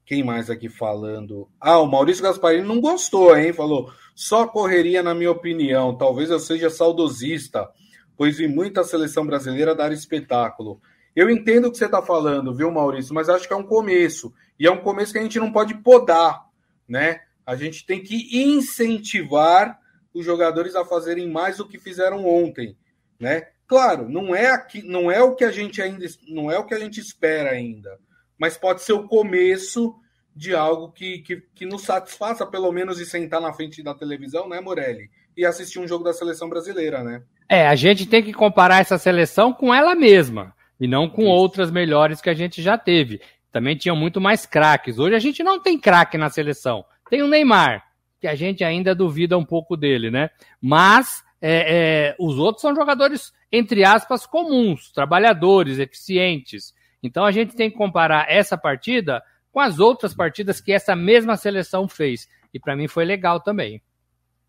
Quem 0.08 0.24
mais 0.24 0.48
aqui 0.48 0.70
falando? 0.70 1.50
Ah, 1.60 1.78
o 1.80 1.86
Maurício 1.86 2.22
Gasparini 2.22 2.66
não 2.66 2.80
gostou, 2.80 3.36
hein? 3.36 3.52
Falou, 3.52 3.92
só 4.14 4.46
correria 4.46 5.02
na 5.02 5.14
minha 5.14 5.30
opinião. 5.30 5.98
Talvez 5.98 6.30
eu 6.30 6.40
seja 6.40 6.70
saudosista, 6.70 7.68
pois 8.16 8.38
vi 8.38 8.48
muita 8.48 8.82
seleção 8.84 9.26
brasileira 9.26 9.74
dar 9.74 9.92
espetáculo. 9.92 10.80
Eu 11.14 11.28
entendo 11.28 11.66
o 11.66 11.70
que 11.70 11.76
você 11.76 11.84
está 11.84 12.00
falando, 12.00 12.54
viu, 12.54 12.70
Maurício? 12.70 13.14
Mas 13.14 13.28
acho 13.28 13.46
que 13.46 13.52
é 13.52 13.56
um 13.56 13.66
começo. 13.66 14.32
E 14.58 14.66
é 14.66 14.70
um 14.70 14.80
começo 14.80 15.12
que 15.12 15.18
a 15.18 15.22
gente 15.22 15.38
não 15.38 15.52
pode 15.52 15.74
podar, 15.82 16.42
né? 16.88 17.20
A 17.44 17.54
gente 17.54 17.84
tem 17.84 18.02
que 18.02 18.30
incentivar 18.32 19.78
os 20.14 20.24
jogadores 20.24 20.74
a 20.74 20.86
fazerem 20.86 21.28
mais 21.28 21.58
do 21.58 21.68
que 21.68 21.78
fizeram 21.78 22.24
ontem, 22.24 22.78
né? 23.20 23.48
Claro, 23.66 24.08
não 24.08 24.34
é 24.34 24.46
aqui, 24.52 24.80
não 24.80 25.10
é 25.10 25.22
o 25.22 25.34
que 25.34 25.44
a 25.44 25.50
gente 25.50 25.82
ainda 25.82 26.06
não 26.28 26.50
é 26.50 26.58
o 26.58 26.64
que 26.64 26.72
a 26.72 26.78
gente 26.78 26.98
espera 26.98 27.50
ainda, 27.50 27.98
mas 28.38 28.56
pode 28.56 28.82
ser 28.82 28.92
o 28.92 29.06
começo 29.06 29.94
de 30.34 30.54
algo 30.54 30.92
que, 30.92 31.18
que, 31.18 31.42
que 31.54 31.66
nos 31.66 31.82
satisfaça, 31.82 32.46
pelo 32.46 32.70
menos, 32.70 32.98
de 32.98 33.04
sentar 33.04 33.40
na 33.40 33.52
frente 33.52 33.82
da 33.82 33.92
televisão, 33.92 34.48
né, 34.48 34.60
Morelli? 34.60 35.10
E 35.36 35.44
assistir 35.44 35.80
um 35.80 35.88
jogo 35.88 36.04
da 36.04 36.12
seleção 36.12 36.48
brasileira, 36.48 37.02
né? 37.02 37.22
É, 37.48 37.66
a 37.66 37.74
gente 37.74 38.06
tem 38.06 38.22
que 38.22 38.32
comparar 38.32 38.80
essa 38.80 38.98
seleção 38.98 39.52
com 39.52 39.74
ela 39.74 39.94
mesma 39.94 40.54
e 40.80 40.86
não 40.86 41.08
com 41.08 41.22
Isso. 41.22 41.30
outras 41.30 41.70
melhores 41.70 42.20
que 42.20 42.30
a 42.30 42.34
gente 42.34 42.62
já 42.62 42.78
teve. 42.78 43.20
Também 43.50 43.76
tinham 43.76 43.96
muito 43.96 44.20
mais 44.20 44.46
craques. 44.46 44.98
Hoje 44.98 45.14
a 45.14 45.18
gente 45.18 45.42
não 45.42 45.60
tem 45.60 45.78
craque 45.78 46.16
na 46.16 46.28
seleção. 46.28 46.84
Tem 47.10 47.22
o 47.22 47.28
Neymar, 47.28 47.82
que 48.20 48.28
a 48.28 48.34
gente 48.34 48.62
ainda 48.62 48.94
duvida 48.94 49.36
um 49.36 49.44
pouco 49.44 49.76
dele, 49.76 50.10
né? 50.10 50.30
Mas 50.60 51.24
é, 51.40 52.10
é, 52.10 52.16
os 52.18 52.38
outros 52.38 52.62
são 52.62 52.74
jogadores, 52.74 53.32
entre 53.50 53.84
aspas, 53.84 54.26
comuns, 54.26 54.92
trabalhadores, 54.92 55.78
eficientes. 55.78 56.74
Então 57.02 57.24
a 57.24 57.30
gente 57.30 57.54
tem 57.54 57.70
que 57.70 57.76
comparar 57.76 58.26
essa 58.28 58.56
partida 58.56 59.22
com 59.52 59.60
as 59.60 59.78
outras 59.78 60.14
partidas 60.14 60.60
que 60.60 60.72
essa 60.72 60.94
mesma 60.94 61.36
seleção 61.36 61.88
fez. 61.88 62.28
E 62.52 62.58
para 62.58 62.76
mim 62.76 62.88
foi 62.88 63.04
legal 63.04 63.40
também. 63.40 63.82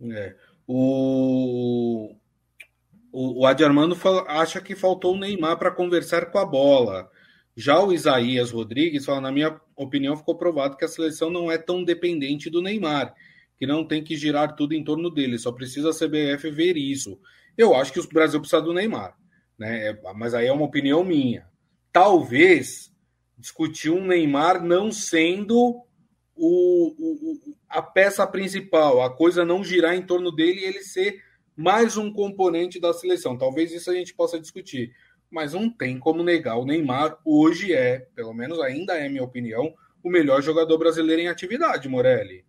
É. 0.01 0.35
O, 0.67 2.15
o, 3.11 3.41
o 3.41 3.45
Adi 3.45 3.63
Armando 3.63 3.97
acha 4.27 4.61
que 4.61 4.75
faltou 4.75 5.15
o 5.15 5.19
Neymar 5.19 5.57
para 5.57 5.71
conversar 5.71 6.27
com 6.27 6.37
a 6.37 6.45
bola. 6.45 7.09
Já 7.55 7.79
o 7.79 7.91
Isaías 7.91 8.51
Rodrigues 8.51 9.05
fala, 9.05 9.19
na 9.19 9.31
minha 9.31 9.59
opinião, 9.75 10.15
ficou 10.15 10.37
provado 10.37 10.77
que 10.77 10.85
a 10.85 10.87
seleção 10.87 11.29
não 11.29 11.51
é 11.51 11.57
tão 11.57 11.83
dependente 11.83 12.49
do 12.49 12.61
Neymar, 12.61 13.13
que 13.57 13.67
não 13.67 13.83
tem 13.83 14.01
que 14.01 14.15
girar 14.15 14.55
tudo 14.55 14.73
em 14.73 14.83
torno 14.83 15.09
dele, 15.09 15.37
só 15.37 15.51
precisa 15.51 15.89
a 15.89 15.93
CBF 15.93 16.49
ver 16.51 16.77
isso. 16.77 17.19
Eu 17.57 17.75
acho 17.75 17.91
que 17.91 17.99
o 17.99 18.07
Brasil 18.07 18.39
precisa 18.39 18.61
do 18.61 18.73
Neymar, 18.73 19.13
né? 19.57 19.89
É, 19.89 20.13
mas 20.15 20.33
aí 20.33 20.47
é 20.47 20.53
uma 20.53 20.63
opinião 20.63 21.03
minha. 21.03 21.48
Talvez 21.91 22.91
discutir 23.37 23.89
um 23.89 24.05
Neymar 24.05 24.63
não 24.63 24.91
sendo 24.91 25.81
o, 26.35 26.95
o, 26.97 27.39
a 27.67 27.81
peça 27.81 28.25
principal, 28.27 29.01
a 29.01 29.09
coisa 29.09 29.45
não 29.45 29.63
girar 29.63 29.95
em 29.95 30.05
torno 30.05 30.31
dele 30.31 30.61
e 30.61 30.65
ele 30.65 30.83
ser 30.83 31.21
mais 31.55 31.97
um 31.97 32.11
componente 32.11 32.79
da 32.79 32.93
seleção. 32.93 33.37
Talvez 33.37 33.71
isso 33.71 33.89
a 33.89 33.93
gente 33.93 34.13
possa 34.13 34.39
discutir 34.39 34.93
mas 35.31 35.53
não 35.53 35.69
tem 35.69 35.99
como 35.99 36.23
negar. 36.23 36.57
O 36.57 36.65
Neymar 36.65 37.17
hoje 37.23 37.73
é, 37.73 38.07
pelo 38.15 38.33
menos 38.33 38.59
ainda 38.59 38.93
é 38.93 39.07
minha 39.07 39.23
opinião, 39.23 39.73
o 40.03 40.09
melhor 40.09 40.41
jogador 40.41 40.77
brasileiro 40.77 41.21
em 41.21 41.27
atividade, 41.27 41.87
Morelli. 41.87 42.43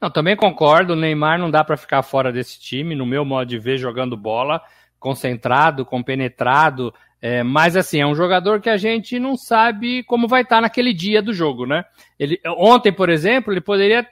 Não, 0.00 0.10
também 0.10 0.36
concordo. 0.36 0.92
O 0.92 0.96
Neymar 0.96 1.38
não 1.38 1.50
dá 1.50 1.62
para 1.62 1.76
ficar 1.76 2.02
fora 2.02 2.32
desse 2.32 2.60
time, 2.60 2.94
no 2.94 3.06
meu 3.06 3.24
modo 3.24 3.48
de 3.48 3.58
ver, 3.58 3.78
jogando 3.78 4.16
bola, 4.16 4.60
concentrado, 4.98 5.86
compenetrado. 5.86 6.92
É, 7.22 7.44
mas 7.44 7.76
assim, 7.76 8.00
é 8.00 8.06
um 8.06 8.16
jogador 8.16 8.60
que 8.60 8.68
a 8.68 8.76
gente 8.76 9.16
não 9.20 9.36
sabe 9.36 10.02
como 10.02 10.26
vai 10.26 10.42
estar 10.42 10.60
naquele 10.60 10.92
dia 10.92 11.22
do 11.22 11.32
jogo, 11.32 11.64
né? 11.64 11.84
Ele, 12.18 12.40
ontem, 12.44 12.92
por 12.92 13.08
exemplo, 13.08 13.52
ele 13.52 13.60
poderia 13.60 14.04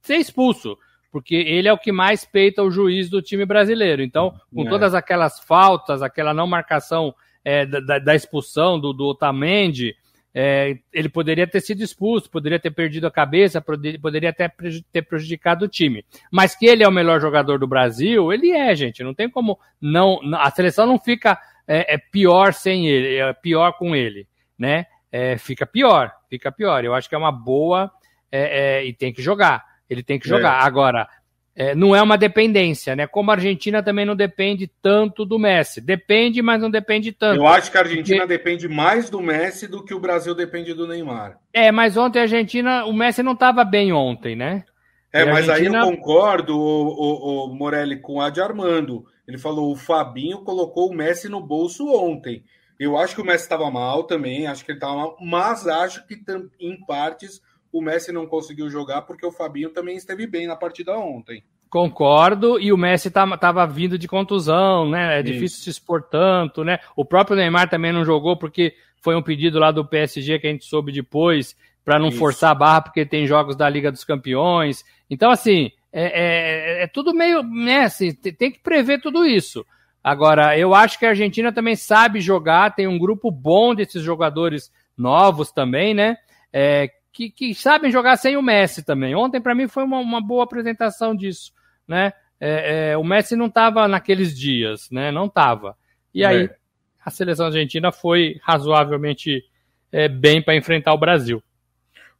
ser 0.00 0.16
expulso, 0.16 0.78
porque 1.12 1.34
ele 1.34 1.68
é 1.68 1.72
o 1.74 1.78
que 1.78 1.92
mais 1.92 2.24
peita 2.24 2.62
o 2.62 2.70
juiz 2.70 3.10
do 3.10 3.20
time 3.20 3.44
brasileiro. 3.44 4.02
Então, 4.02 4.32
com 4.52 4.66
é. 4.66 4.70
todas 4.70 4.94
aquelas 4.94 5.38
faltas, 5.40 6.00
aquela 6.00 6.32
não 6.32 6.46
marcação 6.46 7.14
é, 7.44 7.66
da, 7.66 7.98
da, 7.98 8.14
expulsão 8.14 8.80
do, 8.80 8.94
do 8.94 9.08
Otamendi, 9.08 9.94
é, 10.34 10.78
ele 10.90 11.10
poderia 11.10 11.46
ter 11.46 11.60
sido 11.60 11.82
expulso, 11.82 12.30
poderia 12.30 12.58
ter 12.58 12.70
perdido 12.70 13.06
a 13.06 13.10
cabeça, 13.10 13.62
poderia 14.00 14.30
até 14.30 14.50
ter 14.90 15.02
prejudicado 15.02 15.66
o 15.66 15.68
time. 15.68 16.02
Mas 16.32 16.56
que 16.56 16.64
ele 16.64 16.82
é 16.82 16.88
o 16.88 16.92
melhor 16.92 17.20
jogador 17.20 17.58
do 17.58 17.68
Brasil, 17.68 18.32
ele 18.32 18.52
é, 18.52 18.74
gente. 18.74 19.04
Não 19.04 19.12
tem 19.12 19.28
como 19.28 19.58
não. 19.78 20.18
A 20.34 20.50
seleção 20.50 20.86
não 20.86 20.98
fica 20.98 21.38
é, 21.66 21.94
é 21.94 21.98
pior 21.98 22.52
sem 22.52 22.86
ele, 22.86 23.16
é 23.16 23.32
pior 23.32 23.72
com 23.72 23.94
ele, 23.94 24.26
né? 24.58 24.86
É, 25.10 25.38
fica 25.38 25.64
pior, 25.64 26.12
fica 26.28 26.50
pior. 26.50 26.84
Eu 26.84 26.94
acho 26.94 27.08
que 27.08 27.14
é 27.14 27.18
uma 27.18 27.32
boa 27.32 27.90
é, 28.30 28.80
é, 28.80 28.84
e 28.84 28.92
tem 28.92 29.12
que 29.12 29.22
jogar. 29.22 29.64
Ele 29.88 30.02
tem 30.02 30.18
que 30.18 30.28
jogar. 30.28 30.64
Agora, 30.64 31.08
é, 31.56 31.72
não 31.72 31.94
é 31.94 32.02
uma 32.02 32.18
dependência, 32.18 32.96
né? 32.96 33.06
Como 33.06 33.30
a 33.30 33.34
Argentina 33.34 33.80
também 33.80 34.04
não 34.04 34.16
depende 34.16 34.68
tanto 34.82 35.24
do 35.24 35.38
Messi. 35.38 35.80
Depende, 35.80 36.42
mas 36.42 36.60
não 36.60 36.68
depende 36.68 37.12
tanto. 37.12 37.36
Eu 37.36 37.46
acho 37.46 37.70
que 37.70 37.78
a 37.78 37.82
Argentina 37.82 38.22
Porque... 38.22 38.36
depende 38.36 38.68
mais 38.68 39.08
do 39.08 39.20
Messi 39.20 39.68
do 39.68 39.84
que 39.84 39.94
o 39.94 40.00
Brasil 40.00 40.34
depende 40.34 40.74
do 40.74 40.88
Neymar. 40.88 41.38
É, 41.52 41.70
mas 41.70 41.96
ontem 41.96 42.18
a 42.18 42.22
Argentina, 42.22 42.84
o 42.86 42.92
Messi 42.92 43.22
não 43.22 43.34
estava 43.34 43.62
bem 43.62 43.92
ontem, 43.92 44.34
né? 44.34 44.64
É, 45.12 45.24
mas 45.24 45.48
Argentina... 45.48 45.84
aí 45.84 45.88
eu 45.88 45.96
concordo, 45.96 46.58
o, 46.58 46.88
o, 46.88 47.44
o 47.44 47.54
Morelli, 47.54 48.00
com 48.00 48.20
a 48.20 48.30
de 48.30 48.40
Armando. 48.40 49.06
Ele 49.26 49.38
falou: 49.38 49.72
o 49.72 49.76
Fabinho 49.76 50.42
colocou 50.42 50.90
o 50.90 50.94
Messi 50.94 51.28
no 51.28 51.40
bolso 51.40 51.86
ontem. 51.88 52.44
Eu 52.78 52.98
acho 52.98 53.14
que 53.14 53.20
o 53.20 53.24
Messi 53.24 53.44
estava 53.44 53.70
mal 53.70 54.04
também, 54.04 54.46
acho 54.46 54.64
que 54.64 54.72
ele 54.72 54.78
estava 54.78 54.96
mal, 54.96 55.16
mas 55.20 55.66
acho 55.66 56.06
que 56.06 56.20
em 56.58 56.84
partes 56.84 57.40
o 57.72 57.80
Messi 57.80 58.12
não 58.12 58.26
conseguiu 58.26 58.68
jogar 58.68 59.02
porque 59.02 59.24
o 59.24 59.32
Fabinho 59.32 59.70
também 59.70 59.96
esteve 59.96 60.26
bem 60.26 60.46
na 60.46 60.56
partida 60.56 60.96
ontem. 60.96 61.42
Concordo, 61.68 62.60
e 62.60 62.72
o 62.72 62.76
Messi 62.76 63.08
estava 63.08 63.36
tá, 63.36 63.66
vindo 63.66 63.98
de 63.98 64.06
contusão, 64.06 64.88
né? 64.88 65.16
É 65.16 65.22
Isso. 65.22 65.32
difícil 65.32 65.62
se 65.64 65.70
expor 65.70 66.02
tanto, 66.02 66.62
né? 66.62 66.78
O 66.94 67.04
próprio 67.04 67.36
Neymar 67.36 67.68
também 67.68 67.92
não 67.92 68.04
jogou 68.04 68.36
porque 68.36 68.74
foi 69.00 69.16
um 69.16 69.22
pedido 69.22 69.58
lá 69.58 69.72
do 69.72 69.84
PSG 69.84 70.38
que 70.38 70.46
a 70.46 70.50
gente 70.50 70.64
soube 70.64 70.92
depois, 70.92 71.56
para 71.84 71.98
não 71.98 72.08
Isso. 72.08 72.18
forçar 72.18 72.52
a 72.52 72.54
barra, 72.54 72.82
porque 72.82 73.04
tem 73.04 73.26
jogos 73.26 73.56
da 73.56 73.68
Liga 73.68 73.90
dos 73.90 74.04
Campeões. 74.04 74.84
Então, 75.10 75.32
assim, 75.32 75.72
é, 75.94 76.80
é, 76.80 76.82
é 76.82 76.86
tudo 76.88 77.14
meio. 77.14 77.42
Né, 77.42 77.84
assim, 77.84 78.12
tem 78.12 78.50
que 78.50 78.58
prever 78.58 79.00
tudo 79.00 79.24
isso. 79.24 79.64
Agora, 80.02 80.58
eu 80.58 80.74
acho 80.74 80.98
que 80.98 81.06
a 81.06 81.10
Argentina 81.10 81.50
também 81.50 81.76
sabe 81.76 82.20
jogar, 82.20 82.74
tem 82.74 82.86
um 82.86 82.98
grupo 82.98 83.30
bom 83.30 83.74
desses 83.74 84.02
jogadores 84.02 84.70
novos 84.98 85.50
também, 85.50 85.94
né? 85.94 86.18
É, 86.52 86.90
que, 87.10 87.30
que 87.30 87.54
sabem 87.54 87.90
jogar 87.90 88.16
sem 88.16 88.36
o 88.36 88.42
Messi 88.42 88.84
também. 88.84 89.14
Ontem, 89.14 89.40
para 89.40 89.54
mim, 89.54 89.68
foi 89.68 89.84
uma, 89.84 89.98
uma, 89.98 90.20
boa 90.20 90.44
apresentação 90.44 91.14
disso, 91.14 91.52
né? 91.88 92.12
É, 92.38 92.90
é, 92.90 92.96
o 92.98 93.04
Messi 93.04 93.34
não 93.36 93.46
estava 93.46 93.88
naqueles 93.88 94.36
dias, 94.36 94.90
né? 94.90 95.10
Não 95.10 95.26
estava. 95.26 95.76
E 96.12 96.24
aí, 96.24 96.44
é. 96.44 96.56
a 97.02 97.10
seleção 97.10 97.46
argentina 97.46 97.90
foi 97.90 98.38
razoavelmente 98.42 99.42
é, 99.90 100.08
bem 100.08 100.42
para 100.42 100.56
enfrentar 100.56 100.92
o 100.92 100.98
Brasil. 100.98 101.42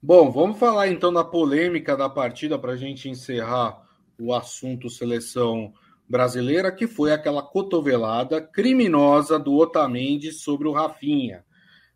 Bom, 0.06 0.30
vamos 0.30 0.58
falar 0.58 0.88
então 0.88 1.10
da 1.10 1.24
polêmica 1.24 1.96
da 1.96 2.10
partida 2.10 2.58
para 2.58 2.72
a 2.72 2.76
gente 2.76 3.08
encerrar 3.08 3.82
o 4.20 4.34
assunto 4.34 4.90
seleção 4.90 5.72
brasileira, 6.06 6.70
que 6.70 6.86
foi 6.86 7.10
aquela 7.10 7.42
cotovelada 7.42 8.38
criminosa 8.38 9.38
do 9.38 9.54
Otamendi 9.54 10.30
sobre 10.30 10.68
o 10.68 10.72
Rafinha. 10.72 11.42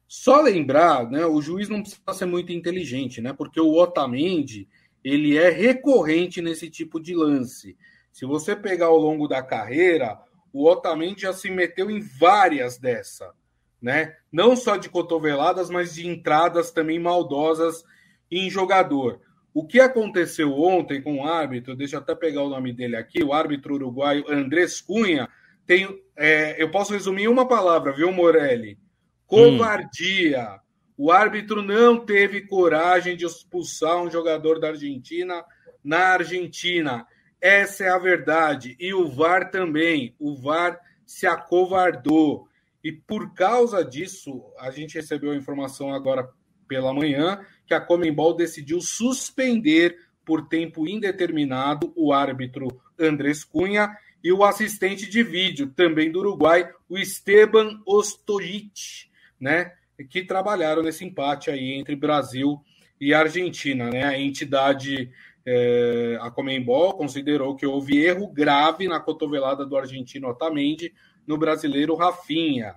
Só 0.06 0.40
lembrar, 0.40 1.06
né, 1.10 1.26
o 1.26 1.42
juiz 1.42 1.68
não 1.68 1.82
precisa 1.82 2.14
ser 2.14 2.24
muito 2.24 2.50
inteligente, 2.50 3.20
né, 3.20 3.34
porque 3.34 3.60
o 3.60 3.74
Otamendi 3.74 4.66
ele 5.04 5.36
é 5.36 5.50
recorrente 5.50 6.40
nesse 6.40 6.70
tipo 6.70 6.98
de 6.98 7.14
lance. 7.14 7.76
Se 8.10 8.24
você 8.24 8.56
pegar 8.56 8.86
ao 8.86 8.96
longo 8.96 9.28
da 9.28 9.42
carreira, 9.42 10.18
o 10.50 10.66
Otamendi 10.66 11.20
já 11.20 11.34
se 11.34 11.50
meteu 11.50 11.90
em 11.90 12.00
várias 12.00 12.78
dessa, 12.78 13.34
né? 13.82 14.16
Não 14.32 14.56
só 14.56 14.78
de 14.78 14.88
cotoveladas, 14.88 15.68
mas 15.68 15.94
de 15.94 16.08
entradas 16.08 16.70
também 16.70 16.98
maldosas 16.98 17.84
em 18.30 18.50
jogador. 18.50 19.20
O 19.52 19.66
que 19.66 19.80
aconteceu 19.80 20.52
ontem 20.52 21.02
com 21.02 21.18
o 21.18 21.26
árbitro, 21.26 21.74
deixa 21.74 21.96
eu 21.96 22.00
até 22.00 22.14
pegar 22.14 22.42
o 22.42 22.48
nome 22.48 22.72
dele 22.72 22.96
aqui, 22.96 23.22
o 23.22 23.32
árbitro 23.32 23.74
uruguaio 23.74 24.24
Andrés 24.28 24.80
Cunha, 24.80 25.28
tem, 25.66 25.86
é, 26.16 26.62
eu 26.62 26.70
posso 26.70 26.92
resumir 26.92 27.24
em 27.24 27.28
uma 27.28 27.46
palavra, 27.46 27.92
viu, 27.92 28.10
Morelli? 28.12 28.78
Covardia. 29.26 30.54
Hum. 30.54 30.58
O 30.96 31.12
árbitro 31.12 31.62
não 31.62 32.04
teve 32.04 32.40
coragem 32.46 33.16
de 33.16 33.24
expulsar 33.24 34.02
um 34.02 34.10
jogador 34.10 34.58
da 34.58 34.68
Argentina 34.68 35.44
na 35.84 36.14
Argentina. 36.14 37.06
Essa 37.40 37.84
é 37.84 37.88
a 37.88 37.98
verdade. 37.98 38.76
E 38.80 38.92
o 38.92 39.08
VAR 39.08 39.50
também. 39.50 40.16
O 40.18 40.34
VAR 40.34 40.78
se 41.06 41.26
acovardou. 41.26 42.48
E 42.82 42.90
por 42.90 43.32
causa 43.34 43.84
disso, 43.84 44.44
a 44.58 44.70
gente 44.70 44.94
recebeu 44.94 45.32
a 45.32 45.36
informação 45.36 45.92
agora 45.92 46.28
pela 46.66 46.92
manhã 46.92 47.40
que 47.68 47.74
a 47.74 47.80
Comembol 47.80 48.34
decidiu 48.34 48.80
suspender 48.80 49.96
por 50.24 50.48
tempo 50.48 50.88
indeterminado 50.88 51.92
o 51.94 52.12
árbitro 52.12 52.68
Andrés 52.98 53.44
Cunha 53.44 53.94
e 54.24 54.32
o 54.32 54.42
assistente 54.42 55.08
de 55.08 55.22
vídeo, 55.22 55.68
também 55.68 56.10
do 56.10 56.18
Uruguai, 56.18 56.68
o 56.88 56.98
Esteban 56.98 57.80
Ostojic, 57.86 59.08
né? 59.38 59.72
Que 60.10 60.24
trabalharam 60.24 60.82
nesse 60.82 61.04
empate 61.04 61.50
aí 61.50 61.74
entre 61.74 61.94
Brasil 61.94 62.58
e 63.00 63.14
Argentina, 63.14 63.90
né? 63.90 64.04
A 64.04 64.18
entidade, 64.18 65.10
é, 65.46 66.18
a 66.20 66.30
Comembol, 66.30 66.94
considerou 66.94 67.54
que 67.54 67.66
houve 67.66 68.02
erro 68.02 68.28
grave 68.28 68.88
na 68.88 68.98
cotovelada 68.98 69.64
do 69.64 69.76
argentino 69.76 70.28
Otamendi 70.28 70.92
no 71.26 71.36
brasileiro 71.36 71.94
Rafinha, 71.94 72.74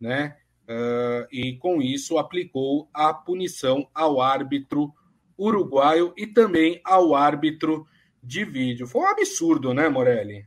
né? 0.00 0.36
Uh, 0.68 1.26
e 1.30 1.56
com 1.56 1.82
isso 1.82 2.16
aplicou 2.16 2.88
a 2.92 3.12
punição 3.12 3.86
ao 3.94 4.20
árbitro 4.20 4.92
uruguaio 5.38 6.14
e 6.16 6.26
também 6.26 6.80
ao 6.84 7.14
árbitro 7.14 7.86
de 8.22 8.44
vídeo. 8.44 8.86
Foi 8.86 9.02
um 9.02 9.08
absurdo, 9.08 9.74
né, 9.74 9.88
Morelli? 9.88 10.46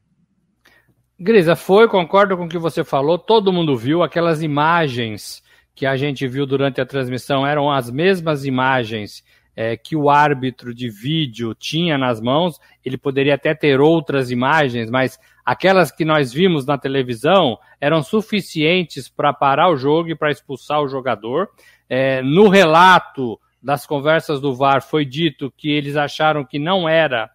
Grisa, 1.19 1.55
foi, 1.55 1.87
concordo 1.87 2.37
com 2.37 2.45
o 2.45 2.49
que 2.49 2.57
você 2.57 2.83
falou, 2.83 3.17
todo 3.17 3.53
mundo 3.53 3.75
viu 3.75 4.03
aquelas 4.03 4.41
imagens 4.41 5.43
que 5.73 5.85
a 5.85 5.95
gente 5.95 6.27
viu 6.27 6.45
durante 6.45 6.81
a 6.81 6.85
transmissão, 6.85 7.45
eram 7.45 7.71
as 7.71 7.89
mesmas 7.89 8.45
imagens 8.45 9.23
é, 9.55 9.75
que 9.75 9.95
o 9.95 10.09
árbitro 10.09 10.73
de 10.73 10.89
vídeo 10.89 11.55
tinha 11.55 11.97
nas 11.97 12.21
mãos, 12.21 12.59
ele 12.85 12.97
poderia 12.97 13.35
até 13.35 13.55
ter 13.55 13.79
outras 13.79 14.29
imagens, 14.29 14.89
mas 14.89 15.19
aquelas 15.47 15.89
que 15.89 16.03
nós 16.03 16.33
vimos 16.33 16.65
na 16.65 16.77
televisão 16.77 17.57
eram 17.79 18.03
suficientes 18.03 19.07
para 19.07 19.31
parar 19.31 19.69
o 19.69 19.77
jogo 19.77 20.09
e 20.09 20.15
para 20.15 20.29
expulsar 20.29 20.81
o 20.81 20.89
jogador. 20.89 21.47
É, 21.89 22.21
no 22.21 22.49
relato 22.49 23.39
das 23.63 23.85
conversas 23.85 24.41
do 24.41 24.53
VAR 24.53 24.81
foi 24.81 25.05
dito 25.05 25.49
que 25.55 25.71
eles 25.71 25.95
acharam 25.95 26.43
que 26.43 26.59
não 26.59 26.87
era 26.87 27.29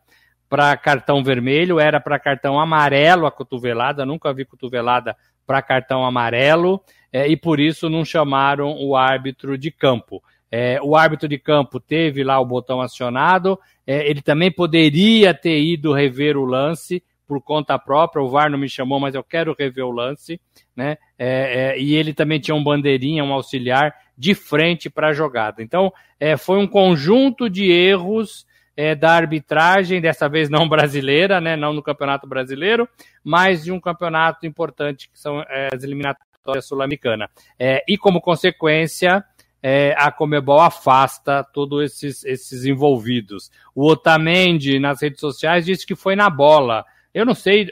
para 0.46 0.76
cartão 0.76 1.24
vermelho, 1.24 1.80
era 1.80 1.98
para 1.98 2.18
cartão 2.18 2.60
amarelo 2.60 3.24
a 3.24 3.32
cotovelada, 3.32 4.04
nunca 4.04 4.30
vi 4.34 4.44
cotovelada 4.44 5.16
para 5.46 5.62
cartão 5.62 6.04
amarelo, 6.04 6.84
é, 7.10 7.26
e 7.26 7.34
por 7.34 7.58
isso 7.58 7.88
não 7.88 8.04
chamaram 8.04 8.76
o 8.78 8.94
árbitro 8.94 9.56
de 9.56 9.70
campo. 9.70 10.22
É, 10.50 10.78
o 10.82 10.94
árbitro 10.94 11.26
de 11.26 11.38
campo 11.38 11.80
teve 11.80 12.22
lá 12.22 12.38
o 12.38 12.44
botão 12.44 12.82
acionado, 12.82 13.58
é, 13.86 14.06
ele 14.06 14.20
também 14.20 14.52
poderia 14.52 15.32
ter 15.32 15.58
ido 15.58 15.94
rever 15.94 16.36
o 16.36 16.44
lance 16.44 17.02
por 17.32 17.40
conta 17.40 17.78
própria, 17.78 18.22
o 18.22 18.28
VAR 18.28 18.50
não 18.50 18.58
me 18.58 18.68
chamou, 18.68 19.00
mas 19.00 19.14
eu 19.14 19.24
quero 19.24 19.56
rever 19.58 19.86
o 19.86 19.90
lance, 19.90 20.38
né? 20.76 20.98
É, 21.18 21.72
é, 21.76 21.80
e 21.80 21.94
ele 21.94 22.12
também 22.12 22.38
tinha 22.38 22.54
um 22.54 22.62
bandeirinha, 22.62 23.24
um 23.24 23.32
auxiliar 23.32 23.94
de 24.18 24.34
frente 24.34 24.90
para 24.90 25.08
a 25.08 25.12
jogada. 25.14 25.62
Então, 25.62 25.90
é, 26.20 26.36
foi 26.36 26.58
um 26.58 26.66
conjunto 26.66 27.48
de 27.48 27.72
erros 27.72 28.46
é, 28.76 28.94
da 28.94 29.12
arbitragem, 29.12 29.98
dessa 29.98 30.28
vez 30.28 30.50
não 30.50 30.68
brasileira, 30.68 31.40
né, 31.40 31.56
não 31.56 31.72
no 31.72 31.82
Campeonato 31.82 32.26
Brasileiro, 32.26 32.86
mas 33.24 33.64
de 33.64 33.72
um 33.72 33.80
campeonato 33.80 34.46
importante 34.46 35.08
que 35.08 35.18
são 35.18 35.40
é, 35.48 35.70
as 35.74 35.82
eliminatórias 35.82 36.66
sul-americanas. 36.66 37.30
É, 37.58 37.82
e 37.88 37.96
como 37.96 38.20
consequência, 38.20 39.24
é, 39.62 39.94
a 39.96 40.12
Comebol 40.12 40.60
afasta 40.60 41.42
todos 41.42 41.82
esses, 41.82 42.24
esses 42.26 42.66
envolvidos. 42.66 43.50
O 43.74 43.88
Otamendi, 43.88 44.78
nas 44.78 45.00
redes 45.00 45.20
sociais, 45.20 45.64
disse 45.64 45.86
que 45.86 45.94
foi 45.94 46.14
na 46.14 46.28
bola. 46.28 46.84
Eu 47.14 47.24
não 47.24 47.34
sei 47.34 47.68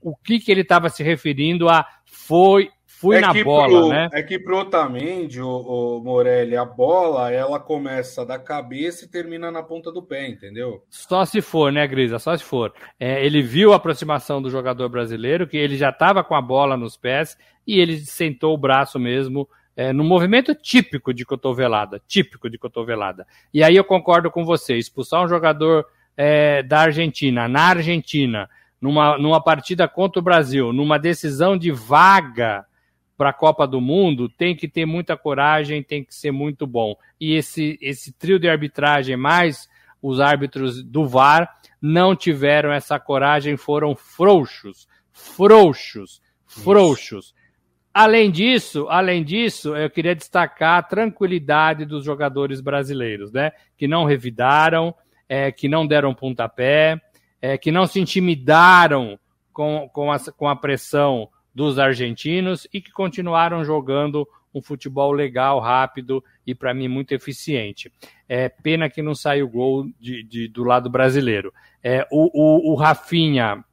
o 0.00 0.16
que, 0.16 0.38
que 0.38 0.50
ele 0.50 0.62
estava 0.62 0.88
se 0.88 1.02
referindo 1.02 1.68
a 1.68 1.86
foi 2.04 2.70
fui 2.98 3.16
é 3.16 3.20
na 3.20 3.32
bola, 3.32 3.80
pro, 3.80 3.88
né? 3.88 4.08
É 4.12 4.22
que 4.22 4.40
pro 4.40 4.58
Otamendi, 4.58 5.40
o, 5.40 5.48
o 5.48 6.00
Morelli, 6.02 6.56
a 6.56 6.64
bola, 6.64 7.30
ela 7.30 7.60
começa 7.60 8.26
da 8.26 8.40
cabeça 8.40 9.04
e 9.04 9.08
termina 9.08 9.52
na 9.52 9.62
ponta 9.62 9.92
do 9.92 10.02
pé, 10.02 10.28
entendeu? 10.28 10.82
Só 10.90 11.24
se 11.24 11.40
for, 11.40 11.70
né, 11.70 11.86
Grisa? 11.86 12.18
Só 12.18 12.36
se 12.36 12.42
for. 12.42 12.74
É, 12.98 13.24
ele 13.24 13.40
viu 13.40 13.72
a 13.72 13.76
aproximação 13.76 14.42
do 14.42 14.50
jogador 14.50 14.88
brasileiro, 14.88 15.46
que 15.46 15.56
ele 15.56 15.76
já 15.76 15.90
estava 15.90 16.24
com 16.24 16.34
a 16.34 16.42
bola 16.42 16.76
nos 16.76 16.96
pés 16.96 17.38
e 17.64 17.78
ele 17.78 17.98
sentou 17.98 18.52
o 18.52 18.58
braço 18.58 18.98
mesmo 18.98 19.48
é, 19.76 19.92
no 19.92 20.02
movimento 20.02 20.52
típico 20.52 21.14
de 21.14 21.24
cotovelada, 21.24 22.02
típico 22.08 22.50
de 22.50 22.58
cotovelada. 22.58 23.28
E 23.54 23.62
aí 23.62 23.76
eu 23.76 23.84
concordo 23.84 24.28
com 24.28 24.44
você, 24.44 24.76
expulsar 24.76 25.24
um 25.24 25.28
jogador 25.28 25.86
é, 26.16 26.64
da 26.64 26.80
Argentina, 26.80 27.46
na 27.46 27.68
Argentina, 27.68 28.50
numa, 28.80 29.18
numa 29.18 29.42
partida 29.42 29.88
contra 29.88 30.20
o 30.20 30.22
Brasil, 30.22 30.72
numa 30.72 30.98
decisão 30.98 31.56
de 31.56 31.70
vaga 31.70 32.64
para 33.16 33.30
a 33.30 33.32
Copa 33.32 33.66
do 33.66 33.80
Mundo 33.80 34.28
tem 34.28 34.54
que 34.54 34.68
ter 34.68 34.86
muita 34.86 35.16
coragem, 35.16 35.82
tem 35.82 36.04
que 36.04 36.14
ser 36.14 36.30
muito 36.30 36.66
bom. 36.66 36.94
E 37.20 37.34
esse, 37.34 37.76
esse 37.82 38.12
trio 38.12 38.38
de 38.38 38.48
arbitragem, 38.48 39.16
mais 39.16 39.68
os 40.00 40.20
árbitros 40.20 40.84
do 40.84 41.04
VAR, 41.04 41.58
não 41.82 42.14
tiveram 42.14 42.72
essa 42.72 42.98
coragem, 43.00 43.56
foram 43.56 43.96
frouxos, 43.96 44.88
frouxos, 45.12 46.22
frouxos. 46.46 47.26
Isso. 47.26 47.38
Além 47.92 48.30
disso, 48.30 48.86
além 48.88 49.24
disso, 49.24 49.74
eu 49.74 49.90
queria 49.90 50.14
destacar 50.14 50.78
a 50.78 50.82
tranquilidade 50.82 51.84
dos 51.84 52.04
jogadores 52.04 52.60
brasileiros, 52.60 53.32
né? 53.32 53.50
Que 53.76 53.88
não 53.88 54.04
revidaram, 54.04 54.94
é, 55.28 55.50
que 55.50 55.68
não 55.68 55.84
deram 55.84 56.14
pontapé, 56.14 57.00
é, 57.40 57.56
que 57.56 57.70
não 57.70 57.86
se 57.86 58.00
intimidaram 58.00 59.18
com, 59.52 59.88
com, 59.92 60.12
a, 60.12 60.18
com 60.36 60.48
a 60.48 60.56
pressão 60.56 61.28
dos 61.54 61.78
argentinos 61.78 62.66
e 62.72 62.80
que 62.80 62.92
continuaram 62.92 63.64
jogando 63.64 64.26
um 64.54 64.62
futebol 64.62 65.12
legal, 65.12 65.60
rápido 65.60 66.22
e, 66.46 66.54
para 66.54 66.72
mim, 66.72 66.88
muito 66.88 67.12
eficiente. 67.12 67.92
É 68.28 68.48
pena 68.48 68.88
que 68.88 69.02
não 69.02 69.14
saiu 69.14 69.48
gol 69.48 69.86
de, 70.00 70.22
de, 70.22 70.48
do 70.48 70.64
lado 70.64 70.88
brasileiro. 70.88 71.52
É, 71.82 72.06
o, 72.10 72.30
o, 72.32 72.72
o 72.72 72.74
Rafinha, 72.74 73.64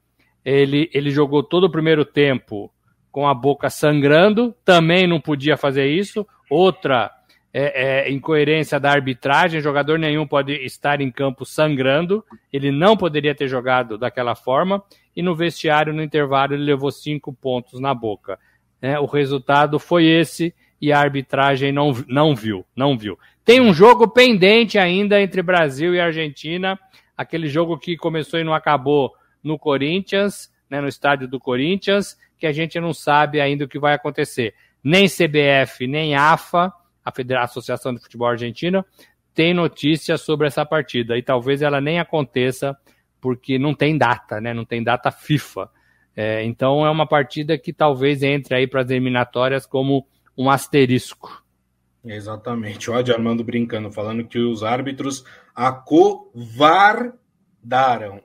ele, 0.43 0.89
ele 0.93 1.11
jogou 1.11 1.43
todo 1.43 1.65
o 1.65 1.71
primeiro 1.71 2.03
tempo 2.03 2.71
com 3.11 3.27
a 3.27 3.33
boca 3.33 3.69
sangrando, 3.69 4.53
também 4.65 5.07
não 5.07 5.21
podia 5.21 5.55
fazer 5.55 5.87
isso. 5.87 6.27
Outra 6.49 7.11
é, 7.57 8.09
é, 8.09 8.11
incoerência 8.11 8.77
da 8.77 8.91
arbitragem, 8.91 9.61
jogador 9.61 9.97
nenhum 9.97 10.27
pode 10.27 10.51
estar 10.65 10.99
em 10.99 11.09
campo 11.09 11.45
sangrando, 11.45 12.21
ele 12.51 12.69
não 12.69 12.97
poderia 12.97 13.33
ter 13.33 13.47
jogado 13.47 13.97
daquela 13.97 14.35
forma 14.35 14.83
e 15.15 15.21
no 15.21 15.33
vestiário, 15.33 15.93
no 15.93 16.03
intervalo, 16.03 16.53
ele 16.53 16.65
levou 16.65 16.91
cinco 16.91 17.31
pontos 17.31 17.79
na 17.79 17.93
boca. 17.93 18.37
É, 18.81 18.99
o 18.99 19.05
resultado 19.05 19.79
foi 19.79 20.03
esse 20.03 20.53
e 20.81 20.91
a 20.91 20.99
arbitragem 20.99 21.71
não, 21.71 21.93
não 22.09 22.35
viu, 22.35 22.65
não 22.75 22.97
viu. 22.97 23.17
Tem 23.45 23.61
um 23.61 23.73
jogo 23.73 24.05
pendente 24.05 24.77
ainda 24.77 25.21
entre 25.21 25.41
Brasil 25.41 25.95
e 25.95 25.99
Argentina, 26.01 26.77
aquele 27.15 27.47
jogo 27.47 27.77
que 27.77 27.95
começou 27.95 28.37
e 28.37 28.43
não 28.43 28.53
acabou 28.53 29.13
no 29.41 29.57
Corinthians, 29.57 30.51
né, 30.69 30.81
no 30.81 30.89
estádio 30.89 31.25
do 31.25 31.39
Corinthians, 31.39 32.17
que 32.37 32.45
a 32.45 32.51
gente 32.51 32.77
não 32.81 32.93
sabe 32.93 33.39
ainda 33.39 33.63
o 33.63 33.67
que 33.69 33.79
vai 33.79 33.93
acontecer. 33.93 34.53
Nem 34.83 35.07
CBF, 35.07 35.87
nem 35.87 36.15
AFA, 36.15 36.73
a 37.05 37.11
Federação 37.11 37.59
Associação 37.59 37.93
de 37.93 38.01
Futebol 38.01 38.27
Argentina, 38.27 38.83
tem 39.33 39.53
notícia 39.53 40.17
sobre 40.17 40.47
essa 40.47 40.65
partida 40.65 41.15
e 41.17 41.21
talvez 41.21 41.61
ela 41.61 41.79
nem 41.79 41.99
aconteça 41.99 42.75
porque 43.21 43.59
não 43.59 43.73
tem 43.73 43.97
data, 43.97 44.41
né? 44.41 44.53
Não 44.53 44.65
tem 44.65 44.83
data 44.83 45.11
FIFA. 45.11 45.69
É, 46.15 46.43
então 46.43 46.85
é 46.85 46.89
uma 46.89 47.07
partida 47.07 47.57
que 47.57 47.73
talvez 47.73 48.23
entre 48.23 48.55
aí 48.55 48.65
para 48.65 48.81
as 48.81 48.89
eliminatórias 48.89 49.65
como 49.65 50.07
um 50.37 50.49
asterisco. 50.49 51.43
Exatamente. 52.03 52.89
O 52.89 52.93
Adi 52.93 53.11
Armando 53.11 53.43
brincando, 53.43 53.91
falando 53.91 54.25
que 54.25 54.39
os 54.39 54.63
árbitros 54.63 55.23
acovardaram. 57.65 58.21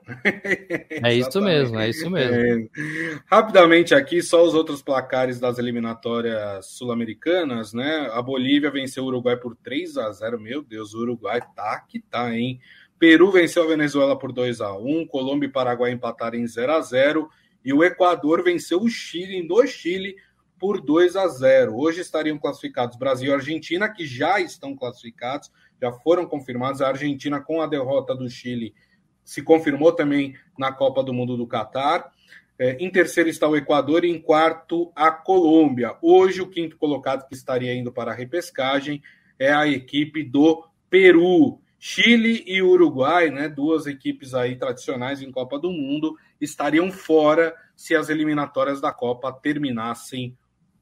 É 1.03 1.13
isso 1.13 1.41
mesmo, 1.41 1.79
é 1.79 1.89
isso 1.89 2.09
mesmo. 2.09 2.35
É. 2.35 3.19
Rapidamente 3.25 3.95
aqui, 3.95 4.21
só 4.21 4.43
os 4.43 4.53
outros 4.53 4.81
placares 4.81 5.39
das 5.39 5.57
eliminatórias 5.57 6.67
sul-americanas, 6.67 7.73
né? 7.73 8.09
A 8.13 8.21
Bolívia 8.21 8.69
venceu 8.69 9.03
o 9.03 9.07
Uruguai 9.07 9.35
por 9.37 9.55
3 9.55 9.97
a 9.97 10.11
0 10.11 10.39
Meu 10.39 10.61
Deus, 10.61 10.93
o 10.93 10.99
Uruguai 10.99 11.41
tá 11.55 11.79
que 11.87 11.99
tá, 11.99 12.33
hein? 12.35 12.59
Peru 12.99 13.31
venceu 13.31 13.63
a 13.63 13.67
Venezuela 13.67 14.17
por 14.17 14.31
2 14.31 14.61
a 14.61 14.77
1 14.77 15.07
Colômbia 15.07 15.47
e 15.47 15.51
Paraguai 15.51 15.91
empataram 15.91 16.37
em 16.37 16.45
0 16.45 16.73
a 16.73 16.81
0 16.81 17.29
e 17.65 17.73
o 17.73 17.83
Equador 17.83 18.43
venceu 18.43 18.79
o 18.81 18.89
Chile 18.89 19.41
no 19.41 19.65
Chile 19.65 20.15
por 20.59 20.79
2 20.79 21.15
a 21.15 21.27
0. 21.27 21.75
Hoje 21.75 22.01
estariam 22.01 22.37
classificados 22.37 22.97
Brasil 22.97 23.31
e 23.31 23.33
Argentina, 23.33 23.89
que 23.89 24.05
já 24.05 24.39
estão 24.39 24.75
classificados, 24.75 25.51
já 25.81 25.91
foram 25.91 26.27
confirmados. 26.27 26.81
A 26.81 26.89
Argentina, 26.89 27.41
com 27.41 27.59
a 27.59 27.65
derrota 27.65 28.15
do 28.15 28.29
Chile, 28.29 28.75
se 29.23 29.41
confirmou 29.41 29.91
também 29.91 30.35
na 30.57 30.71
Copa 30.71 31.03
do 31.03 31.13
Mundo 31.13 31.37
do 31.37 31.47
Catar. 31.47 32.11
É, 32.57 32.77
em 32.79 32.91
terceiro 32.91 33.29
está 33.29 33.47
o 33.47 33.55
Equador 33.55 34.05
e 34.05 34.09
em 34.09 34.21
quarto 34.21 34.91
a 34.95 35.09
Colômbia. 35.09 35.95
Hoje, 36.01 36.41
o 36.41 36.47
quinto 36.47 36.77
colocado 36.77 37.27
que 37.27 37.33
estaria 37.33 37.73
indo 37.73 37.91
para 37.91 38.11
a 38.11 38.15
repescagem 38.15 39.01
é 39.39 39.51
a 39.51 39.67
equipe 39.67 40.23
do 40.23 40.67
Peru. 40.89 41.59
Chile 41.79 42.43
e 42.45 42.61
Uruguai, 42.61 43.31
né, 43.31 43.49
duas 43.49 43.87
equipes 43.87 44.35
aí 44.35 44.55
tradicionais 44.55 45.23
em 45.23 45.31
Copa 45.31 45.57
do 45.57 45.71
Mundo, 45.71 46.15
estariam 46.39 46.91
fora 46.91 47.55
se 47.75 47.95
as 47.95 48.09
eliminatórias 48.09 48.79
da 48.79 48.91
Copa 48.91 49.33
terminassem 49.33 50.37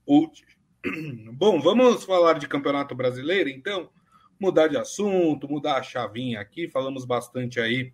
hoje. 0.05 0.43
Bom, 1.31 1.61
vamos 1.61 2.03
falar 2.03 2.33
de 2.33 2.49
Campeonato 2.49 2.93
Brasileiro, 2.93 3.47
então? 3.47 3.89
Mudar 4.37 4.67
de 4.67 4.77
assunto, 4.77 5.49
mudar 5.49 5.77
a 5.77 5.83
chavinha 5.83 6.41
aqui, 6.41 6.67
falamos 6.67 7.05
bastante 7.05 7.61
aí 7.61 7.93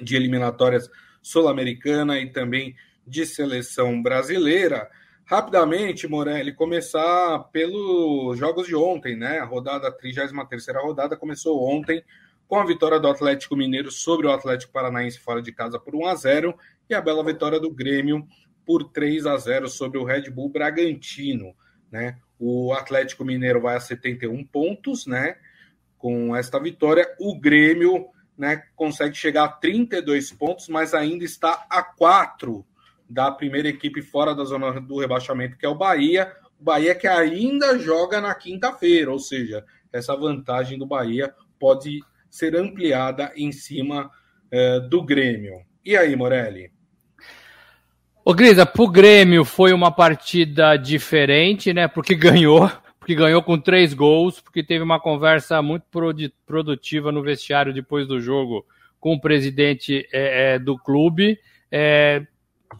de 0.00 0.16
eliminatórias 0.16 0.88
sul-americana 1.22 2.18
e 2.18 2.30
também 2.30 2.74
de 3.06 3.26
seleção 3.26 4.02
brasileira. 4.02 4.88
Rapidamente, 5.24 6.08
Morelli, 6.08 6.52
começar 6.52 7.38
pelos 7.52 8.36
jogos 8.38 8.66
de 8.66 8.74
ontem, 8.74 9.16
né? 9.16 9.38
A 9.38 9.44
rodada, 9.44 9.88
a 9.88 9.92
33 9.92 10.76
rodada 10.82 11.16
começou 11.16 11.62
ontem 11.62 12.02
com 12.48 12.56
a 12.58 12.66
vitória 12.66 12.98
do 12.98 13.06
Atlético 13.06 13.56
Mineiro 13.56 13.92
sobre 13.92 14.26
o 14.26 14.32
Atlético 14.32 14.72
Paranaense 14.72 15.20
fora 15.20 15.40
de 15.40 15.52
casa 15.52 15.78
por 15.78 15.94
1 15.94 16.06
a 16.06 16.14
0 16.16 16.58
e 16.88 16.94
a 16.94 17.00
bela 17.00 17.24
vitória 17.24 17.60
do 17.60 17.70
Grêmio 17.70 18.26
por 18.66 18.82
3 18.90 19.24
a 19.26 19.36
0 19.36 19.68
sobre 19.68 19.98
o 19.98 20.04
Red 20.04 20.30
Bull 20.30 20.48
Bragantino, 20.48 21.54
né? 21.92 22.18
O 22.38 22.72
Atlético 22.72 23.24
Mineiro 23.24 23.60
vai 23.60 23.76
a 23.76 23.80
71 23.80 24.44
pontos, 24.44 25.06
né? 25.06 25.36
Com 25.96 26.34
esta 26.34 26.58
vitória, 26.58 27.06
o 27.20 27.38
Grêmio, 27.38 28.06
né, 28.40 28.62
consegue 28.74 29.14
chegar 29.14 29.44
a 29.44 29.48
32 29.48 30.32
pontos, 30.32 30.66
mas 30.66 30.94
ainda 30.94 31.26
está 31.26 31.66
a 31.68 31.82
4 31.82 32.64
da 33.06 33.30
primeira 33.30 33.68
equipe 33.68 34.00
fora 34.00 34.34
da 34.34 34.44
zona 34.44 34.80
do 34.80 34.98
rebaixamento, 34.98 35.58
que 35.58 35.66
é 35.66 35.68
o 35.68 35.74
Bahia. 35.74 36.32
O 36.58 36.64
Bahia 36.64 36.94
que 36.94 37.06
ainda 37.06 37.78
joga 37.78 38.18
na 38.18 38.34
quinta-feira, 38.34 39.12
ou 39.12 39.18
seja, 39.18 39.62
essa 39.92 40.16
vantagem 40.16 40.78
do 40.78 40.86
Bahia 40.86 41.34
pode 41.58 42.00
ser 42.30 42.56
ampliada 42.56 43.30
em 43.36 43.52
cima 43.52 44.10
eh, 44.50 44.80
do 44.80 45.02
Grêmio. 45.02 45.60
E 45.84 45.94
aí, 45.94 46.16
Morelli? 46.16 46.72
Ô, 48.24 48.32
Grisa, 48.32 48.64
pro 48.64 48.88
Grêmio 48.88 49.44
foi 49.44 49.74
uma 49.74 49.92
partida 49.92 50.78
diferente, 50.78 51.74
né? 51.74 51.86
Porque 51.88 52.14
ganhou, 52.16 52.72
porque 53.10 53.14
ganhou 53.16 53.42
com 53.42 53.58
três 53.58 53.92
gols, 53.92 54.40
porque 54.40 54.62
teve 54.62 54.84
uma 54.84 55.00
conversa 55.00 55.60
muito 55.60 55.84
produtiva 56.46 57.10
no 57.10 57.22
vestiário 57.22 57.74
depois 57.74 58.06
do 58.06 58.20
jogo 58.20 58.64
com 59.00 59.14
o 59.14 59.20
presidente 59.20 60.06
é, 60.12 60.54
é, 60.54 60.58
do 60.60 60.78
clube. 60.78 61.36
É, 61.72 62.24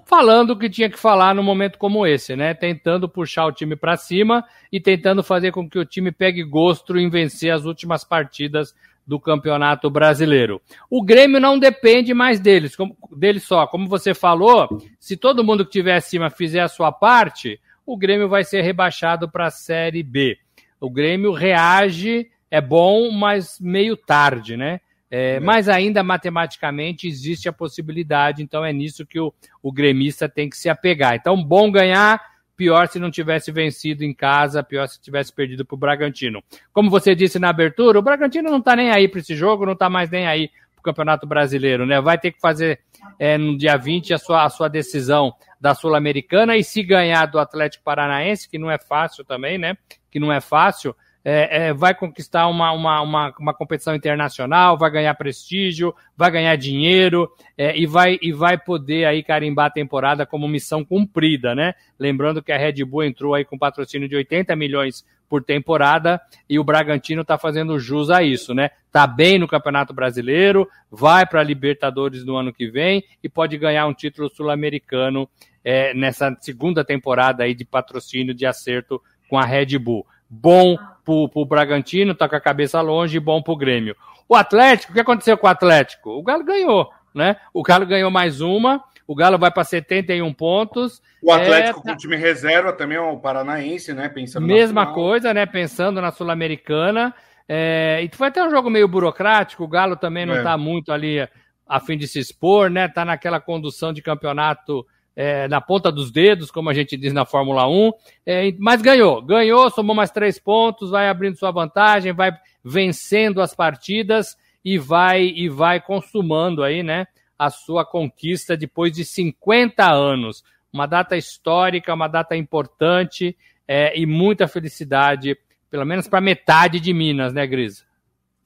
falando 0.07 0.51
o 0.51 0.57
que 0.57 0.71
tinha 0.71 0.89
que 0.89 0.99
falar 0.99 1.35
num 1.35 1.43
momento 1.43 1.79
como 1.79 2.07
esse, 2.07 2.37
né? 2.37 2.55
Tentando 2.55 3.09
puxar 3.09 3.47
o 3.47 3.53
time 3.53 3.75
para 3.75 3.97
cima 3.97 4.45
e 4.71 4.79
tentando 4.79 5.21
fazer 5.21 5.51
com 5.51 5.69
que 5.69 5.81
o 5.81 5.85
time 5.85 6.13
pegue 6.13 6.45
gosto 6.45 6.97
em 6.97 7.11
vencer 7.11 7.53
as 7.53 7.65
últimas 7.65 8.05
partidas 8.05 8.73
do 9.05 9.19
Campeonato 9.19 9.91
Brasileiro. 9.91 10.63
O 10.89 11.03
Grêmio 11.03 11.41
não 11.41 11.59
depende 11.59 12.15
mais 12.15 12.39
deles, 12.39 12.77
como, 12.77 12.97
deles 13.17 13.43
só. 13.43 13.67
Como 13.67 13.89
você 13.89 14.15
falou, 14.15 14.81
se 15.01 15.17
todo 15.17 15.43
mundo 15.43 15.65
que 15.65 15.71
estiver 15.71 15.97
acima 15.97 16.31
fizer 16.31 16.61
a 16.61 16.69
sua 16.69 16.93
parte, 16.93 17.59
o 17.93 17.97
Grêmio 17.97 18.29
vai 18.29 18.45
ser 18.45 18.63
rebaixado 18.63 19.29
para 19.29 19.47
a 19.47 19.51
Série 19.51 20.03
B. 20.03 20.39
O 20.81 20.89
Grêmio 20.89 21.33
reage, 21.33 22.31
é 22.49 22.61
bom, 22.61 23.11
mas 23.11 23.59
meio 23.61 23.97
tarde, 23.97 24.57
né? 24.57 24.81
É, 25.11 25.35
é. 25.35 25.41
Mas 25.41 25.69
ainda 25.69 26.03
matematicamente 26.05 27.09
existe 27.09 27.49
a 27.49 27.53
possibilidade, 27.53 28.43
então 28.45 28.65
é 28.65 28.73
nisso 28.73 29.05
que 29.05 29.19
o, 29.19 29.35
o 29.61 29.73
gremista 29.73 30.29
tem 30.29 30.49
que 30.49 30.57
se 30.57 30.69
apegar. 30.69 31.17
Então, 31.17 31.43
bom 31.43 31.69
ganhar, 31.69 32.23
pior 32.57 32.87
se 32.87 33.01
não 33.01 33.11
tivesse 33.11 33.51
vencido 33.51 34.05
em 34.05 34.15
casa, 34.15 34.63
pior 34.63 34.87
se 34.87 35.01
tivesse 35.01 35.33
perdido 35.33 35.65
para 35.65 35.75
o 35.75 35.79
Bragantino. 35.79 36.43
Como 36.73 36.89
você 36.89 37.13
disse 37.13 37.41
na 37.41 37.49
abertura, 37.49 37.99
o 37.99 38.03
Bragantino 38.03 38.51
não 38.51 38.59
está 38.59 38.77
nem 38.77 38.91
aí 38.91 39.09
para 39.09 39.19
esse 39.19 39.35
jogo, 39.35 39.67
não 39.67 39.73
está 39.73 39.91
mais 39.91 40.09
nem 40.11 40.29
aí 40.29 40.49
para 40.81 40.91
o 40.91 40.95
Campeonato 40.95 41.27
Brasileiro, 41.27 41.87
né? 41.87 42.01
Vai 42.01 42.19
ter 42.19 42.33
que 42.33 42.41
fazer 42.41 42.81
é, 43.19 43.37
no 43.37 43.57
dia 43.57 43.77
20 43.77 44.15
a 44.15 44.19
sua, 44.19 44.45
a 44.45 44.49
sua 44.49 44.69
decisão 44.69 45.33
da 45.61 45.75
Sul-Americana 45.75 46.57
e 46.57 46.65
se 46.65 46.83
ganhar 46.83 47.27
do 47.27 47.39
Atlético 47.39 47.85
Paranaense, 47.85 48.49
que 48.49 48.59
não 48.59 48.71
é 48.71 48.79
fácil 48.79 49.25
também, 49.25 49.59
né? 49.59 49.77
Que 50.11 50.19
não 50.19 50.33
é 50.33 50.41
fácil 50.41 50.95
é, 51.25 51.69
é, 51.69 51.73
vai 51.75 51.95
conquistar 51.95 52.47
uma, 52.49 52.73
uma, 52.73 53.03
uma, 53.03 53.35
uma, 53.39 53.55
competição 53.55 53.95
internacional, 53.95 54.79
vai 54.79 54.91
ganhar 54.91 55.15
prestígio, 55.15 55.95
vai 56.17 56.31
ganhar 56.31 56.57
dinheiro 56.57 57.31
é, 57.59 57.77
e, 57.77 57.87
vai, 57.87 58.19
e 58.23 58.33
vai 58.33 58.57
poder 58.57 59.05
aí 59.05 59.23
carimbar 59.23 59.67
a 59.67 59.71
temporada 59.71 60.25
como 60.25 60.49
missão 60.49 60.85
cumprida, 60.85 61.55
né? 61.55 61.75
Lembrando 61.99 62.43
que 62.43 62.53
a 62.53 62.57
Red 62.57 62.85
Bull 62.85 63.05
entrou 63.05 63.35
aí 63.35 63.45
com 63.45 63.59
patrocínio 63.59 64.09
de 64.09 64.17
80 64.17 64.57
milhões 64.57 65.05
por 65.31 65.43
temporada 65.43 66.21
e 66.49 66.59
o 66.59 66.65
Bragantino 66.65 67.23
está 67.23 67.39
fazendo 67.39 67.79
jus 67.79 68.11
a 68.11 68.23
isso, 68.23 68.53
né? 68.53 68.71
Tá 68.93 69.07
bem 69.07 69.39
no 69.39 69.49
Campeonato 69.49 69.95
Brasileiro, 69.95 70.69
vai 70.91 71.25
para 71.25 71.41
a 71.41 71.45
Libertadores 71.45 72.25
no 72.25 72.37
ano 72.37 72.53
que 72.53 72.69
vem 72.69 73.05
e 73.23 73.29
pode 73.29 73.57
ganhar 73.57 73.87
um 73.87 73.95
título 73.95 74.29
sul-americano 74.29 75.29
é, 75.65 75.95
nessa 75.95 76.37
segunda 76.41 76.85
temporada 76.85 77.45
aí 77.45 77.55
de 77.55 77.65
patrocínio 77.65 78.35
de 78.35 78.45
acerto 78.45 79.01
com 79.29 79.39
a 79.39 79.45
Red 79.45 79.79
Bull 79.79 80.05
bom 80.31 80.77
pro, 81.05 81.29
pro 81.29 81.45
Bragantino, 81.45 82.15
tá 82.15 82.29
com 82.29 82.37
a 82.37 82.41
cabeça 82.41 82.81
longe, 82.81 83.19
bom 83.19 83.43
pro 83.43 83.57
Grêmio. 83.57 83.97
O 84.29 84.37
Atlético, 84.37 84.93
o 84.93 84.95
que 84.95 85.01
aconteceu 85.01 85.37
com 85.37 85.49
o 85.49 85.51
Atlético? 85.51 86.11
O 86.11 86.23
Galo 86.23 86.45
ganhou, 86.45 86.89
né? 87.13 87.37
O 87.53 87.63
Galo 87.65 87.85
ganhou 87.85 88.11
mais 88.11 88.41
uma, 88.41 88.83
o 89.11 89.15
Galo 89.17 89.37
vai 89.37 89.51
para 89.51 89.65
71 89.65 90.33
pontos. 90.33 91.03
O 91.21 91.33
Atlético 91.33 91.81
é, 91.81 91.83
com 91.83 91.91
o 91.91 91.97
time 91.97 92.15
reserva 92.15 92.73
também 92.73 92.97
é 92.97 93.01
o 93.01 93.19
Paranaense, 93.19 93.93
né? 93.93 94.09
Pensando 94.09 94.47
Mesma 94.47 94.95
coisa, 94.95 95.35
né? 95.35 95.47
Pensando 95.47 96.01
na 96.01 96.13
Sul-Americana. 96.13 97.13
É, 97.49 98.01
e 98.05 98.17
foi 98.17 98.29
até 98.29 98.41
um 98.41 98.51
jogo 98.51 98.71
meio 98.71 98.87
burocrático, 98.87 99.65
o 99.65 99.69
Galo 99.69 99.97
também 99.97 100.25
não 100.25 100.37
é. 100.37 100.45
tá 100.45 100.57
muito 100.57 100.93
ali 100.93 101.29
a 101.67 101.81
fim 101.81 101.99
de 101.99 102.07
se 102.07 102.21
expor, 102.21 102.71
né? 102.71 102.87
Tá 102.87 103.05
naquela 103.05 103.41
condução 103.41 103.93
de 103.93 104.01
campeonato 104.01 104.87
é, 105.17 105.49
na 105.49 105.61
ponta 105.61 105.91
dos 105.91 106.13
dedos, 106.13 106.53
como 106.53 106.71
a 106.71 106.73
gente 106.73 106.97
diz 106.97 107.13
na 107.13 107.25
Fórmula 107.25 107.69
1, 107.69 107.93
é, 108.25 108.55
mas 108.61 108.81
ganhou, 108.81 109.21
ganhou, 109.21 109.69
somou 109.71 109.97
mais 109.97 110.13
três 110.13 110.39
pontos, 110.39 110.91
vai 110.91 111.09
abrindo 111.09 111.37
sua 111.37 111.51
vantagem, 111.51 112.13
vai 112.13 112.31
vencendo 112.65 113.43
as 113.43 113.57
partidas 113.57 114.37
e 114.65 114.79
vai 114.79 115.25
e 115.25 115.49
vai 115.49 115.81
consumando 115.81 116.63
aí, 116.63 116.85
né, 116.85 117.09
a 117.41 117.49
sua 117.49 117.87
conquista 117.87 118.55
depois 118.55 118.93
de 118.93 119.03
50 119.03 119.91
anos. 119.91 120.45
Uma 120.71 120.85
data 120.85 121.17
histórica, 121.17 121.95
uma 121.95 122.07
data 122.07 122.37
importante 122.37 123.35
é, 123.67 123.99
e 123.99 124.05
muita 124.05 124.47
felicidade, 124.47 125.35
pelo 125.71 125.87
menos 125.87 126.07
para 126.07 126.21
metade 126.21 126.79
de 126.79 126.93
Minas, 126.93 127.33
né, 127.33 127.47
Grisa? 127.47 127.85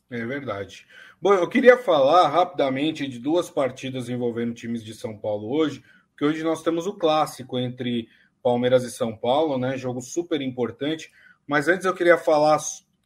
É 0.09 0.25
verdade. 0.25 0.87
Bom, 1.21 1.35
eu 1.35 1.49
queria 1.49 1.77
falar 1.77 2.29
rapidamente 2.29 3.09
de 3.09 3.19
duas 3.19 3.51
partidas 3.51 4.09
envolvendo 4.09 4.55
times 4.55 4.85
de 4.85 4.95
São 4.95 5.19
Paulo 5.19 5.51
hoje 5.51 5.83
que 6.17 6.25
hoje 6.25 6.45
nós 6.45 6.63
temos 6.63 6.87
o 6.87 6.95
clássico 6.95 7.59
entre 7.59 8.09
Palmeiras 8.41 8.85
e 8.85 8.93
São 8.93 9.17
Paulo, 9.17 9.59
né? 9.59 9.77
Jogo 9.77 10.01
super 10.01 10.41
importante. 10.41 11.11
Mas 11.49 11.67
antes 11.67 11.85
eu 11.85 11.95
queria 11.95 12.17
falar 12.17 12.61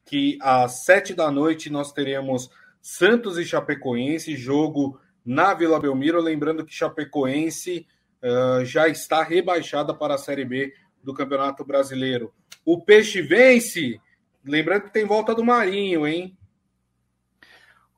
que 0.04 0.36
às 0.42 0.84
sete 0.84 1.14
da 1.14 1.30
noite 1.30 1.70
nós 1.70 1.92
teremos 1.92 2.50
Santos 2.82 3.38
e 3.38 3.44
Chapecoense, 3.46 4.36
jogo 4.36 5.00
na 5.28 5.52
Vila 5.52 5.78
Belmiro. 5.78 6.20
Lembrando 6.22 6.64
que 6.64 6.74
Chapecoense 6.74 7.86
uh, 8.22 8.64
já 8.64 8.88
está 8.88 9.22
rebaixada 9.22 9.92
para 9.92 10.14
a 10.14 10.18
Série 10.18 10.44
B 10.44 10.72
do 11.04 11.12
Campeonato 11.12 11.64
Brasileiro. 11.64 12.32
O 12.64 12.80
Peixe 12.80 13.20
vence. 13.20 14.00
Lembrando 14.44 14.84
que 14.84 14.92
tem 14.92 15.04
volta 15.04 15.34
do 15.34 15.44
Marinho, 15.44 16.06
hein? 16.06 16.34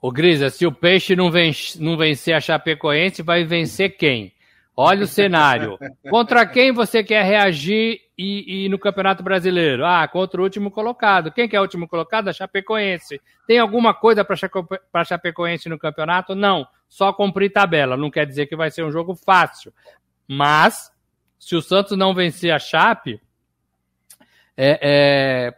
O 0.03 0.11
Grisa, 0.11 0.51
se 0.51 0.67
o 0.67 0.73
Peixe 0.73 1.15
não, 1.15 1.31
vence, 1.31 1.81
não 1.81 1.97
vencer 1.97 2.35
a 2.35 2.41
Chapecoense, 2.41 3.23
vai 3.23 3.45
vencer 3.45 3.97
quem? 3.97 4.33
Olha 4.77 5.05
o 5.05 5.07
cenário. 5.07 5.79
Contra 6.09 6.45
quem 6.47 6.73
você 6.73 7.05
quer 7.05 7.23
reagir 7.23 8.01
e, 8.17 8.65
e, 8.65 8.69
no 8.69 8.79
Campeonato 8.79 9.23
Brasileiro? 9.23 9.85
Ah, 9.85 10.09
contra 10.09 10.41
o 10.41 10.45
último 10.45 10.71
colocado. 10.71 11.31
Quem 11.31 11.49
que 11.49 11.55
é 11.55 11.59
o 11.59 11.63
último 11.63 11.87
colocado? 11.87 12.29
A 12.29 12.33
Chapecoense. 12.33 13.21
Tem 13.47 13.59
alguma 13.59 13.95
coisa 13.95 14.25
para 14.25 14.37
a 14.95 15.05
Chapecoense 15.05 15.69
no 15.69 15.79
campeonato? 15.79 16.35
Não. 16.35 16.67
Só 16.91 17.13
cumprir 17.13 17.51
tabela. 17.51 17.97
Não 17.97 18.11
quer 18.11 18.27
dizer 18.27 18.47
que 18.47 18.57
vai 18.57 18.71
ser 18.71 18.85
um 18.85 18.91
jogo 18.91 19.15
fácil. 19.15 19.73
Mas, 20.29 20.93
se 21.39 21.55
o 21.57 21.63
Santos 21.63 21.97
não 21.97 22.13
vencer 22.13 22.51
a 22.53 22.59
Chape, 22.59 23.21
é, 24.57 24.79
é, 24.83 25.55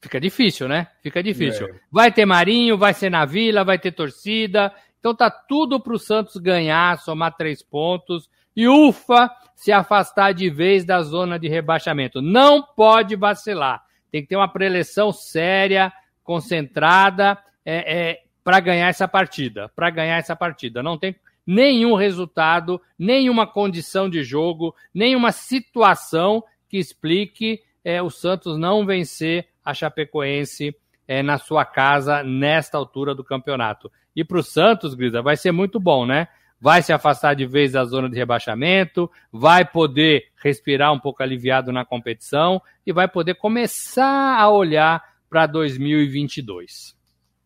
fica 0.00 0.18
difícil, 0.18 0.66
né? 0.66 0.88
Fica 1.02 1.22
difícil. 1.22 1.68
É. 1.68 1.74
Vai 1.90 2.10
ter 2.10 2.24
Marinho, 2.24 2.78
vai 2.78 2.94
ser 2.94 3.10
na 3.10 3.26
Vila, 3.26 3.62
vai 3.62 3.78
ter 3.78 3.92
torcida. 3.92 4.74
Então 4.98 5.14
tá 5.14 5.30
tudo 5.30 5.78
para 5.78 5.92
o 5.92 5.98
Santos 5.98 6.36
ganhar, 6.38 6.98
somar 6.98 7.36
três 7.36 7.62
pontos 7.62 8.30
e 8.56 8.66
ufa, 8.66 9.30
se 9.54 9.70
afastar 9.70 10.32
de 10.32 10.48
vez 10.48 10.84
da 10.84 11.02
zona 11.02 11.38
de 11.38 11.48
rebaixamento. 11.48 12.22
Não 12.22 12.62
pode 12.62 13.14
vacilar. 13.14 13.82
Tem 14.10 14.22
que 14.22 14.28
ter 14.28 14.36
uma 14.36 14.48
preleção 14.48 15.12
séria, 15.12 15.92
concentrada, 16.24 17.38
é, 17.64 18.10
é, 18.10 18.22
para 18.44 18.60
ganhar 18.60 18.88
essa 18.88 19.06
partida. 19.06 19.70
Para 19.74 19.90
ganhar 19.90 20.18
essa 20.18 20.36
partida. 20.36 20.82
Não 20.82 20.98
tem 20.98 21.14
nenhum 21.46 21.94
resultado, 21.94 22.80
nenhuma 22.98 23.46
condição 23.46 24.08
de 24.08 24.22
jogo, 24.22 24.74
nenhuma 24.94 25.32
situação 25.32 26.42
que 26.68 26.78
explique 26.78 27.60
é, 27.84 28.00
o 28.00 28.10
Santos 28.10 28.56
não 28.56 28.86
vencer 28.86 29.48
a 29.64 29.74
Chapecoense 29.74 30.74
é, 31.06 31.22
na 31.22 31.38
sua 31.38 31.64
casa 31.64 32.22
nesta 32.22 32.78
altura 32.78 33.14
do 33.14 33.24
campeonato. 33.24 33.90
E 34.14 34.24
para 34.24 34.38
o 34.38 34.42
Santos, 34.42 34.94
Grisa, 34.94 35.20
vai 35.20 35.36
ser 35.36 35.52
muito 35.52 35.80
bom, 35.80 36.06
né? 36.06 36.28
vai 36.62 36.80
se 36.80 36.92
afastar 36.92 37.34
de 37.34 37.44
vez 37.44 37.72
da 37.72 37.84
zona 37.84 38.08
de 38.08 38.16
rebaixamento, 38.16 39.10
vai 39.32 39.64
poder 39.64 40.28
respirar 40.40 40.92
um 40.92 40.98
pouco 41.00 41.20
aliviado 41.20 41.72
na 41.72 41.84
competição 41.84 42.62
e 42.86 42.92
vai 42.92 43.08
poder 43.08 43.34
começar 43.34 44.38
a 44.38 44.48
olhar 44.48 45.02
para 45.28 45.44
2022. 45.46 46.96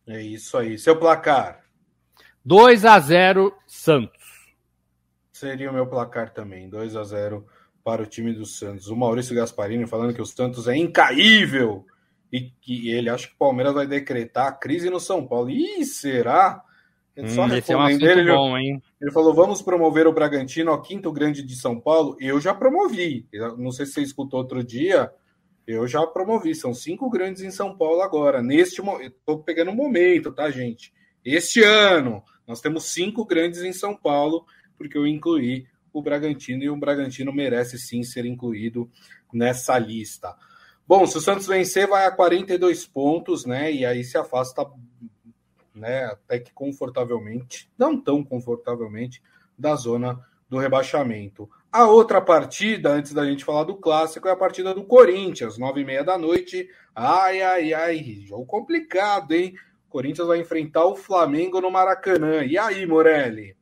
É 0.07 0.23
isso 0.23 0.57
aí. 0.57 0.79
Seu 0.79 0.99
placar. 0.99 1.65
2 2.45 2.85
a 2.85 2.99
0 3.01 3.53
Santos. 3.67 4.25
Seria 5.33 5.71
o 5.71 5.75
meu 5.75 5.87
placar 5.87 6.33
também, 6.33 6.69
2 6.69 6.97
a 6.97 7.05
0 7.05 7.47
para 7.83 8.03
o 8.03 8.07
time 8.07 8.33
do 8.33 8.47
Santos. 8.47 8.89
O 8.89 8.97
Maurício 8.97 9.35
Gasparini 9.35 9.87
falando 9.87 10.15
que 10.15 10.23
o 10.23 10.27
Santos 10.27 10.69
é 10.69 10.77
incaível 10.77 11.85
e 12.33 12.43
que 12.43 12.91
ele 12.91 13.09
acha 13.09 13.29
que 13.29 13.35
o 13.35 13.39
Palmeiras 13.39 13.75
vai 13.75 13.87
decretar 13.87 14.47
a 14.47 14.53
crise 14.53 14.91
no 14.91 15.01
São 15.01 15.27
Paulo. 15.27 15.51
Ih, 15.51 15.85
será? 15.85 16.63
Ele 17.17 17.29
hum, 17.29 17.55
esse 17.55 17.73
é 17.73 17.77
um 17.77 17.81
assunto 17.81 18.05
ele, 18.05 18.31
bom, 18.31 18.59
hein? 18.59 18.83
Ele 19.01 19.11
falou: 19.11 19.33
vamos 19.35 19.63
promover 19.63 20.07
o 20.07 20.13
Bragantino 20.13 20.71
ao 20.71 20.83
quinto 20.83 21.11
grande 21.11 21.43
de 21.43 21.57
São 21.57 21.81
Paulo. 21.81 22.17
Eu 22.21 22.41
já 22.41 22.55
promovi. 22.55 23.27
não 23.57 23.71
sei 23.71 23.87
se 23.87 23.93
você 23.93 24.03
escutou 24.03 24.41
outro 24.41 24.63
dia. 24.63 25.11
Eu 25.67 25.87
já 25.87 26.07
promovi. 26.07 26.55
São 26.55 26.73
cinco 26.73 27.11
grandes 27.11 27.43
em 27.43 27.51
São 27.51 27.77
Paulo 27.77 28.03
agora. 28.03 28.43
Neste 28.43 28.81
momento. 28.81 29.17
Estou 29.19 29.43
pegando 29.43 29.71
um 29.71 29.75
momento, 29.75 30.33
tá, 30.33 30.51
gente? 30.51 30.93
Este 31.25 31.63
ano, 31.63 32.23
nós 32.47 32.61
temos 32.61 32.85
cinco 32.85 33.25
grandes 33.25 33.63
em 33.63 33.73
São 33.73 33.97
Paulo, 33.97 34.47
porque 34.79 34.97
eu 34.97 35.07
incluí 35.07 35.67
o 35.93 36.01
Bragantino 36.01 36.63
e 36.63 36.71
o 36.71 36.77
Bragantino 36.77 37.33
merece 37.33 37.79
sim 37.79 38.03
ser 38.03 38.25
incluído 38.27 38.89
nessa 39.33 39.79
lista. 39.79 40.37
Bom, 40.87 41.05
se 41.07 41.19
o 41.19 41.21
Santos 41.21 41.47
vencer, 41.47 41.89
vai 41.89 42.07
a 42.07 42.13
42 42.13 42.87
pontos, 42.87 43.45
né? 43.45 43.73
E 43.73 43.85
aí 43.85 44.05
se 44.05 44.17
afasta 44.17 44.65
né, 45.75 46.05
até 46.05 46.39
que 46.39 46.53
confortavelmente, 46.53 47.71
não 47.77 48.01
tão 48.01 48.25
confortavelmente, 48.25 49.23
da 49.59 49.75
zona 49.75 50.19
do 50.49 50.59
rebaixamento. 50.59 51.49
A 51.77 51.85
outra 51.85 52.23
partida, 52.23 52.89
antes 52.89 53.13
da 53.13 53.27
gente 53.27 53.45
falar 53.45 53.65
do 53.65 53.77
clássico, 53.77 54.27
é 54.27 54.31
a 54.31 54.37
partida 54.37 54.73
do 54.73 54.83
Corinthians, 54.83 55.59
nove 55.59 55.83
e 55.83 55.85
meia 55.85 56.03
da 56.03 56.17
noite. 56.17 56.67
Ai, 56.95 57.43
ai, 57.43 57.75
ai, 57.75 57.99
jogo 58.27 58.47
complicado, 58.47 59.33
hein? 59.33 59.53
O 59.87 59.91
Corinthians 59.91 60.27
vai 60.27 60.39
enfrentar 60.41 60.87
o 60.87 60.97
Flamengo 60.97 61.61
no 61.61 61.71
Maracanã. 61.71 62.43
E 62.43 62.57
aí, 62.57 62.87
Morelli? 62.87 63.55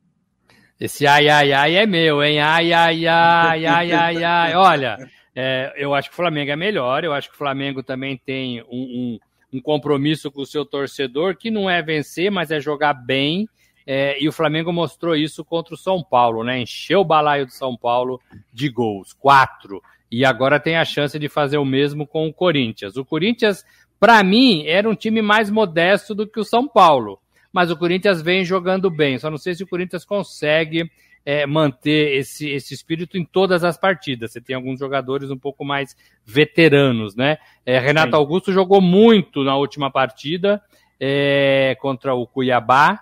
Esse 0.79 1.05
ai, 1.05 1.27
ai, 1.27 1.51
ai 1.51 1.75
é 1.75 1.85
meu, 1.85 2.23
hein? 2.23 2.39
Ai, 2.39 2.71
ai, 2.71 3.05
ai, 3.05 3.65
ai, 3.65 3.91
ai, 3.91 4.23
ai. 4.23 4.55
Olha, 4.55 4.97
é, 5.35 5.73
eu 5.75 5.93
acho 5.93 6.07
que 6.07 6.13
o 6.13 6.15
Flamengo 6.15 6.51
é 6.51 6.55
melhor. 6.55 7.03
Eu 7.03 7.11
acho 7.11 7.27
que 7.27 7.35
o 7.35 7.37
Flamengo 7.37 7.83
também 7.83 8.17
tem 8.25 8.63
um, 8.63 8.67
um 8.71 9.19
um 9.53 9.61
compromisso 9.61 10.29
com 10.31 10.41
o 10.41 10.45
seu 10.45 10.65
torcedor, 10.65 11.37
que 11.37 11.49
não 11.49 11.69
é 11.69 11.81
vencer, 11.81 12.29
mas 12.29 12.51
é 12.51 12.59
jogar 12.59 12.93
bem. 12.93 13.47
É, 13.87 14.21
e 14.21 14.27
o 14.27 14.31
Flamengo 14.31 14.73
mostrou 14.73 15.15
isso 15.15 15.45
contra 15.45 15.75
o 15.75 15.77
São 15.77 16.03
Paulo, 16.03 16.43
né? 16.43 16.59
Encheu 16.59 17.01
o 17.01 17.05
balaio 17.05 17.45
do 17.45 17.51
São 17.51 17.77
Paulo 17.77 18.19
de 18.51 18.67
gols, 18.67 19.13
quatro. 19.13 19.81
E 20.11 20.25
agora 20.25 20.59
tem 20.59 20.75
a 20.75 20.85
chance 20.85 21.17
de 21.19 21.29
fazer 21.29 21.57
o 21.57 21.65
mesmo 21.65 22.07
com 22.07 22.27
o 22.27 22.33
Corinthians. 22.33 22.97
O 22.97 23.05
Corinthians, 23.05 23.63
para 23.99 24.23
mim, 24.23 24.65
era 24.65 24.89
um 24.89 24.95
time 24.95 25.21
mais 25.21 25.49
modesto 25.51 26.15
do 26.15 26.25
que 26.25 26.39
o 26.39 26.43
São 26.43 26.67
Paulo. 26.67 27.19
Mas 27.53 27.69
o 27.69 27.77
Corinthians 27.77 28.21
vem 28.21 28.43
jogando 28.43 28.89
bem. 28.89 29.19
Só 29.19 29.29
não 29.29 29.37
sei 29.37 29.53
se 29.53 29.63
o 29.63 29.67
Corinthians 29.67 30.03
consegue 30.03 30.89
é, 31.23 31.45
manter 31.45 32.17
esse, 32.17 32.49
esse 32.49 32.73
espírito 32.73 33.17
em 33.17 33.23
todas 33.23 33.63
as 33.63 33.77
partidas. 33.77 34.31
Você 34.31 34.41
tem 34.41 34.55
alguns 34.55 34.79
jogadores 34.79 35.29
um 35.29 35.37
pouco 35.37 35.63
mais 35.63 35.95
veteranos, 36.25 37.15
né? 37.15 37.37
É, 37.65 37.79
Renato 37.79 38.11
Sim. 38.11 38.15
Augusto 38.15 38.51
jogou 38.51 38.81
muito 38.81 39.43
na 39.43 39.55
última 39.55 39.91
partida 39.91 40.61
é, 40.99 41.77
contra 41.79 42.13
o 42.15 42.27
Cuiabá 42.27 42.99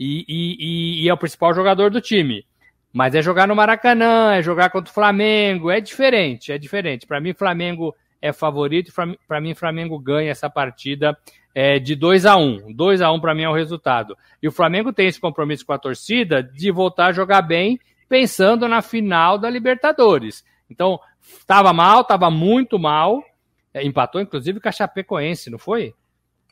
e, 0.00 0.24
e, 0.26 1.04
e, 1.04 1.08
é 1.10 1.12
o 1.12 1.18
principal 1.18 1.52
jogador 1.52 1.90
do 1.90 2.00
time. 2.00 2.46
Mas 2.90 3.14
é 3.14 3.20
jogar 3.20 3.46
no 3.46 3.54
Maracanã, 3.54 4.34
é 4.34 4.42
jogar 4.42 4.70
contra 4.70 4.90
o 4.90 4.94
Flamengo, 4.94 5.70
é 5.70 5.78
diferente, 5.78 6.50
é 6.50 6.56
diferente. 6.56 7.06
Para 7.06 7.20
mim, 7.20 7.34
Flamengo 7.34 7.94
é 8.20 8.32
favorito, 8.32 8.92
para 9.28 9.40
mim, 9.40 9.54
Flamengo 9.54 9.98
ganha 9.98 10.30
essa 10.30 10.48
partida 10.48 11.16
é, 11.54 11.78
de 11.78 11.94
2 11.94 12.24
a 12.24 12.36
1 12.36 12.40
um. 12.40 12.72
2 12.72 13.02
a 13.02 13.12
1 13.12 13.14
um 13.14 13.20
para 13.20 13.34
mim 13.34 13.42
é 13.42 13.48
o 13.48 13.54
resultado. 13.54 14.16
E 14.42 14.48
o 14.48 14.52
Flamengo 14.52 14.90
tem 14.90 15.06
esse 15.06 15.20
compromisso 15.20 15.66
com 15.66 15.74
a 15.74 15.78
torcida 15.78 16.42
de 16.42 16.70
voltar 16.70 17.06
a 17.06 17.12
jogar 17.12 17.42
bem, 17.42 17.78
pensando 18.08 18.66
na 18.66 18.80
final 18.80 19.36
da 19.38 19.50
Libertadores. 19.50 20.42
Então, 20.68 20.98
estava 21.20 21.72
mal, 21.74 22.00
estava 22.00 22.30
muito 22.30 22.78
mal. 22.78 23.22
É, 23.72 23.84
empatou, 23.84 24.20
inclusive, 24.20 24.60
com 24.60 24.68
a 24.68 24.72
Chapecoense, 24.72 25.50
não 25.50 25.58
foi? 25.58 25.94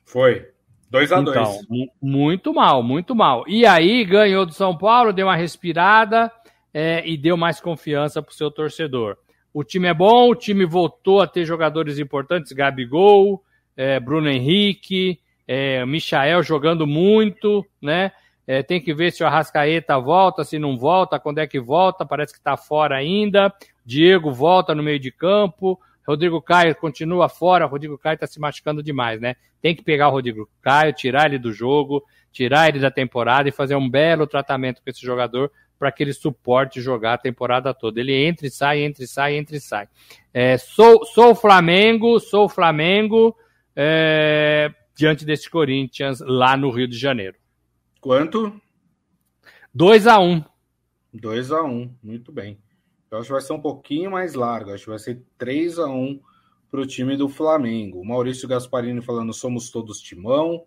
Foi. 0.04 0.48
2 0.90 1.12
a 1.12 1.20
2 1.20 1.36
Então, 1.36 1.58
muito 2.00 2.54
mal, 2.54 2.82
muito 2.82 3.14
mal. 3.14 3.44
E 3.46 3.66
aí, 3.66 4.04
ganhou 4.04 4.46
do 4.46 4.52
São 4.52 4.76
Paulo, 4.76 5.12
deu 5.12 5.26
uma 5.26 5.36
respirada 5.36 6.30
é, 6.72 7.02
e 7.06 7.16
deu 7.16 7.36
mais 7.36 7.60
confiança 7.60 8.22
para 8.22 8.30
o 8.30 8.34
seu 8.34 8.50
torcedor. 8.50 9.16
O 9.52 9.64
time 9.64 9.88
é 9.88 9.94
bom, 9.94 10.30
o 10.30 10.34
time 10.34 10.64
voltou 10.64 11.20
a 11.20 11.26
ter 11.26 11.44
jogadores 11.44 11.98
importantes, 11.98 12.52
Gabigol, 12.52 13.42
é, 13.76 13.98
Bruno 13.98 14.28
Henrique, 14.28 15.20
é, 15.46 15.84
Michael 15.86 16.42
jogando 16.42 16.86
muito, 16.86 17.64
né? 17.80 18.12
É, 18.46 18.62
tem 18.62 18.80
que 18.80 18.94
ver 18.94 19.12
se 19.12 19.22
o 19.22 19.26
Arrascaeta 19.26 19.98
volta, 19.98 20.42
se 20.42 20.58
não 20.58 20.78
volta, 20.78 21.18
quando 21.18 21.38
é 21.38 21.46
que 21.46 21.60
volta, 21.60 22.06
parece 22.06 22.32
que 22.32 22.38
está 22.38 22.56
fora 22.56 22.96
ainda. 22.96 23.52
Diego 23.84 24.32
volta 24.32 24.74
no 24.74 24.82
meio 24.82 24.98
de 24.98 25.10
campo. 25.10 25.78
Rodrigo 26.08 26.40
Caio 26.40 26.74
continua 26.74 27.28
fora, 27.28 27.66
Rodrigo 27.66 27.98
Caio 27.98 28.14
está 28.14 28.26
se 28.26 28.40
machucando 28.40 28.82
demais, 28.82 29.20
né? 29.20 29.36
Tem 29.60 29.76
que 29.76 29.82
pegar 29.82 30.08
o 30.08 30.12
Rodrigo 30.12 30.48
Caio, 30.62 30.94
tirar 30.94 31.26
ele 31.26 31.38
do 31.38 31.52
jogo, 31.52 32.02
tirar 32.32 32.66
ele 32.66 32.78
da 32.78 32.90
temporada 32.90 33.46
e 33.46 33.52
fazer 33.52 33.76
um 33.76 33.90
belo 33.90 34.26
tratamento 34.26 34.82
com 34.82 34.88
esse 34.88 35.02
jogador 35.02 35.52
para 35.78 35.92
que 35.92 36.02
ele 36.02 36.14
suporte 36.14 36.80
jogar 36.80 37.12
a 37.12 37.18
temporada 37.18 37.74
toda. 37.74 38.00
Ele 38.00 38.14
entra 38.14 38.46
e 38.46 38.50
sai, 38.50 38.80
entra 38.80 39.04
e 39.04 39.06
sai, 39.06 39.36
entra 39.36 39.54
e 39.54 39.60
sai. 39.60 39.86
É, 40.32 40.56
sou, 40.56 41.04
sou 41.04 41.34
Flamengo, 41.34 42.18
sou 42.18 42.48
Flamengo, 42.48 43.36
é, 43.76 44.72
diante 44.96 45.26
desse 45.26 45.50
Corinthians 45.50 46.20
lá 46.20 46.56
no 46.56 46.70
Rio 46.70 46.88
de 46.88 46.96
Janeiro. 46.96 47.36
Quanto? 48.00 48.58
2 49.74 50.06
a 50.06 50.18
1 50.18 50.32
um. 50.32 50.44
2 51.12 51.52
a 51.52 51.62
1 51.62 51.68
um, 51.68 51.94
muito 52.02 52.32
bem. 52.32 52.58
Eu 53.10 53.18
acho 53.18 53.26
que 53.26 53.32
vai 53.32 53.40
ser 53.40 53.52
um 53.52 53.60
pouquinho 53.60 54.10
mais 54.10 54.34
largo, 54.34 54.72
acho 54.72 54.84
que 54.84 54.90
vai 54.90 54.98
ser 54.98 55.22
3 55.38 55.78
a 55.78 55.86
1 55.86 56.20
para 56.70 56.80
o 56.80 56.86
time 56.86 57.16
do 57.16 57.28
Flamengo. 57.28 58.00
O 58.00 58.04
Maurício 58.04 58.48
Gasparini 58.48 59.00
falando 59.00 59.32
somos 59.32 59.70
todos 59.70 60.00
timão. 60.00 60.64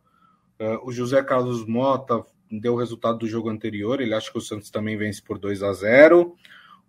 Uh, 0.59 0.87
o 0.87 0.91
José 0.91 1.21
Carlos 1.23 1.65
Mota 1.65 2.23
deu 2.51 2.73
o 2.73 2.77
resultado 2.77 3.19
do 3.19 3.27
jogo 3.27 3.49
anterior, 3.49 4.01
ele 4.01 4.13
acha 4.13 4.31
que 4.31 4.37
o 4.37 4.41
Santos 4.41 4.69
também 4.69 4.97
vence 4.97 5.21
por 5.21 5.37
2 5.37 5.63
a 5.63 5.71
0 5.71 6.35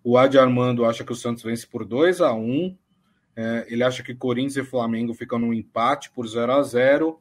O 0.02 0.18
Adi 0.18 0.38
Armando 0.38 0.84
acha 0.84 1.04
que 1.04 1.12
o 1.12 1.16
Santos 1.16 1.44
vence 1.44 1.66
por 1.66 1.84
2 1.84 2.20
a 2.20 2.32
1 2.32 2.76
é, 3.34 3.66
ele 3.68 3.82
acha 3.82 4.02
que 4.02 4.14
Corinthians 4.14 4.56
e 4.56 4.64
Flamengo 4.64 5.14
ficam 5.14 5.38
num 5.38 5.54
empate 5.54 6.10
por 6.10 6.26
0 6.26 6.52
a 6.52 6.62
0 6.62 7.18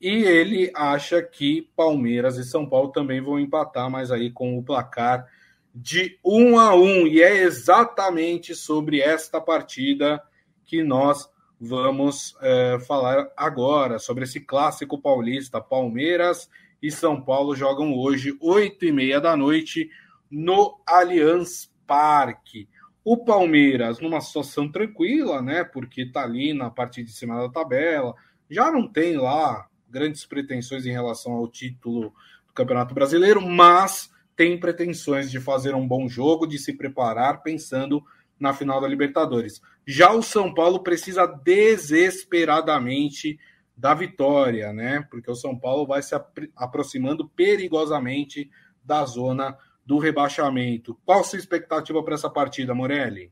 e 0.00 0.08
ele 0.08 0.70
acha 0.74 1.22
que 1.22 1.70
Palmeiras 1.76 2.36
e 2.36 2.44
São 2.44 2.68
Paulo 2.68 2.90
também 2.90 3.20
vão 3.20 3.38
empatar, 3.38 3.88
mas 3.88 4.10
aí 4.10 4.30
com 4.30 4.58
o 4.58 4.62
placar 4.62 5.26
de 5.74 6.20
1 6.24 6.58
a 6.58 6.74
1 6.76 7.06
e 7.08 7.20
é 7.20 7.42
exatamente 7.42 8.54
sobre 8.54 9.00
esta 9.00 9.40
partida 9.40 10.22
que 10.64 10.84
nós 10.84 11.28
vamos 11.60 12.36
é, 12.40 12.78
falar 12.86 13.28
agora 13.36 13.98
sobre 13.98 14.24
esse 14.24 14.40
clássico 14.40 15.00
paulista. 15.00 15.60
Palmeiras 15.60 16.48
e 16.80 16.90
São 16.90 17.20
Paulo 17.20 17.56
jogam 17.56 17.92
hoje, 17.92 18.36
8 18.40 18.84
e 18.84 18.92
meia 18.92 19.20
da 19.20 19.36
noite, 19.36 19.90
no 20.30 20.80
Allianz 20.86 21.72
Parque. 21.86 22.68
O 23.04 23.24
Palmeiras, 23.24 23.98
numa 23.98 24.20
situação 24.20 24.70
tranquila, 24.70 25.42
né? 25.42 25.64
Porque 25.64 26.02
está 26.02 26.22
ali 26.22 26.54
na 26.54 26.70
parte 26.70 27.02
de 27.02 27.12
cima 27.12 27.36
da 27.40 27.48
tabela, 27.50 28.14
já 28.48 28.70
não 28.70 28.86
tem 28.86 29.16
lá 29.16 29.68
grandes 29.90 30.24
pretensões 30.24 30.86
em 30.86 30.92
relação 30.92 31.32
ao 31.32 31.48
título 31.48 32.12
do 32.46 32.52
Campeonato 32.54 32.94
Brasileiro, 32.94 33.40
mas 33.42 34.13
tem 34.36 34.58
pretensões 34.58 35.30
de 35.30 35.40
fazer 35.40 35.74
um 35.74 35.86
bom 35.86 36.08
jogo, 36.08 36.46
de 36.46 36.58
se 36.58 36.76
preparar 36.76 37.42
pensando 37.42 38.02
na 38.38 38.52
final 38.52 38.80
da 38.80 38.88
Libertadores. 38.88 39.60
Já 39.86 40.12
o 40.12 40.22
São 40.22 40.52
Paulo 40.52 40.82
precisa 40.82 41.26
desesperadamente 41.26 43.38
da 43.76 43.94
vitória, 43.94 44.72
né? 44.72 45.06
Porque 45.10 45.30
o 45.30 45.34
São 45.34 45.58
Paulo 45.58 45.86
vai 45.86 46.02
se 46.02 46.14
aproximando 46.56 47.28
perigosamente 47.28 48.50
da 48.84 49.04
zona 49.04 49.56
do 49.84 49.98
rebaixamento. 49.98 50.98
Qual 51.04 51.20
a 51.20 51.24
sua 51.24 51.38
expectativa 51.38 52.02
para 52.02 52.14
essa 52.14 52.30
partida, 52.30 52.74
Morelli? 52.74 53.30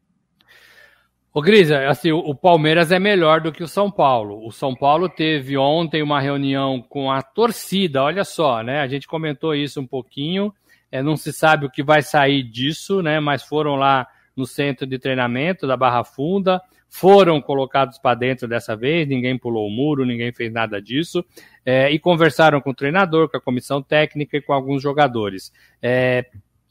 Ô, 1.34 1.40
Grisa, 1.40 1.88
assim, 1.88 2.12
o 2.12 2.34
Palmeiras 2.34 2.92
é 2.92 2.98
melhor 2.98 3.40
do 3.40 3.50
que 3.50 3.62
o 3.62 3.68
São 3.68 3.90
Paulo. 3.90 4.46
O 4.46 4.52
São 4.52 4.74
Paulo 4.74 5.08
teve 5.08 5.56
ontem 5.56 6.02
uma 6.02 6.20
reunião 6.20 6.82
com 6.82 7.10
a 7.10 7.22
torcida, 7.22 8.02
olha 8.02 8.22
só, 8.22 8.62
né? 8.62 8.80
A 8.80 8.86
gente 8.86 9.06
comentou 9.06 9.54
isso 9.54 9.80
um 9.80 9.86
pouquinho. 9.86 10.52
É, 10.92 11.02
não 11.02 11.16
se 11.16 11.32
sabe 11.32 11.64
o 11.64 11.70
que 11.70 11.82
vai 11.82 12.02
sair 12.02 12.42
disso, 12.42 13.02
né? 13.02 13.18
Mas 13.18 13.42
foram 13.42 13.76
lá 13.76 14.06
no 14.36 14.46
centro 14.46 14.86
de 14.86 14.98
treinamento 14.98 15.66
da 15.66 15.76
Barra 15.76 16.04
Funda, 16.04 16.60
foram 16.88 17.40
colocados 17.40 17.98
para 17.98 18.14
dentro 18.14 18.46
dessa 18.46 18.76
vez, 18.76 19.08
ninguém 19.08 19.38
pulou 19.38 19.66
o 19.66 19.70
muro, 19.70 20.04
ninguém 20.04 20.32
fez 20.32 20.52
nada 20.52 20.80
disso, 20.80 21.24
é, 21.64 21.90
e 21.90 21.98
conversaram 21.98 22.60
com 22.60 22.70
o 22.70 22.74
treinador, 22.74 23.30
com 23.30 23.36
a 23.38 23.40
comissão 23.40 23.82
técnica 23.82 24.36
e 24.36 24.42
com 24.42 24.52
alguns 24.52 24.82
jogadores. 24.82 25.50
É, 25.82 26.26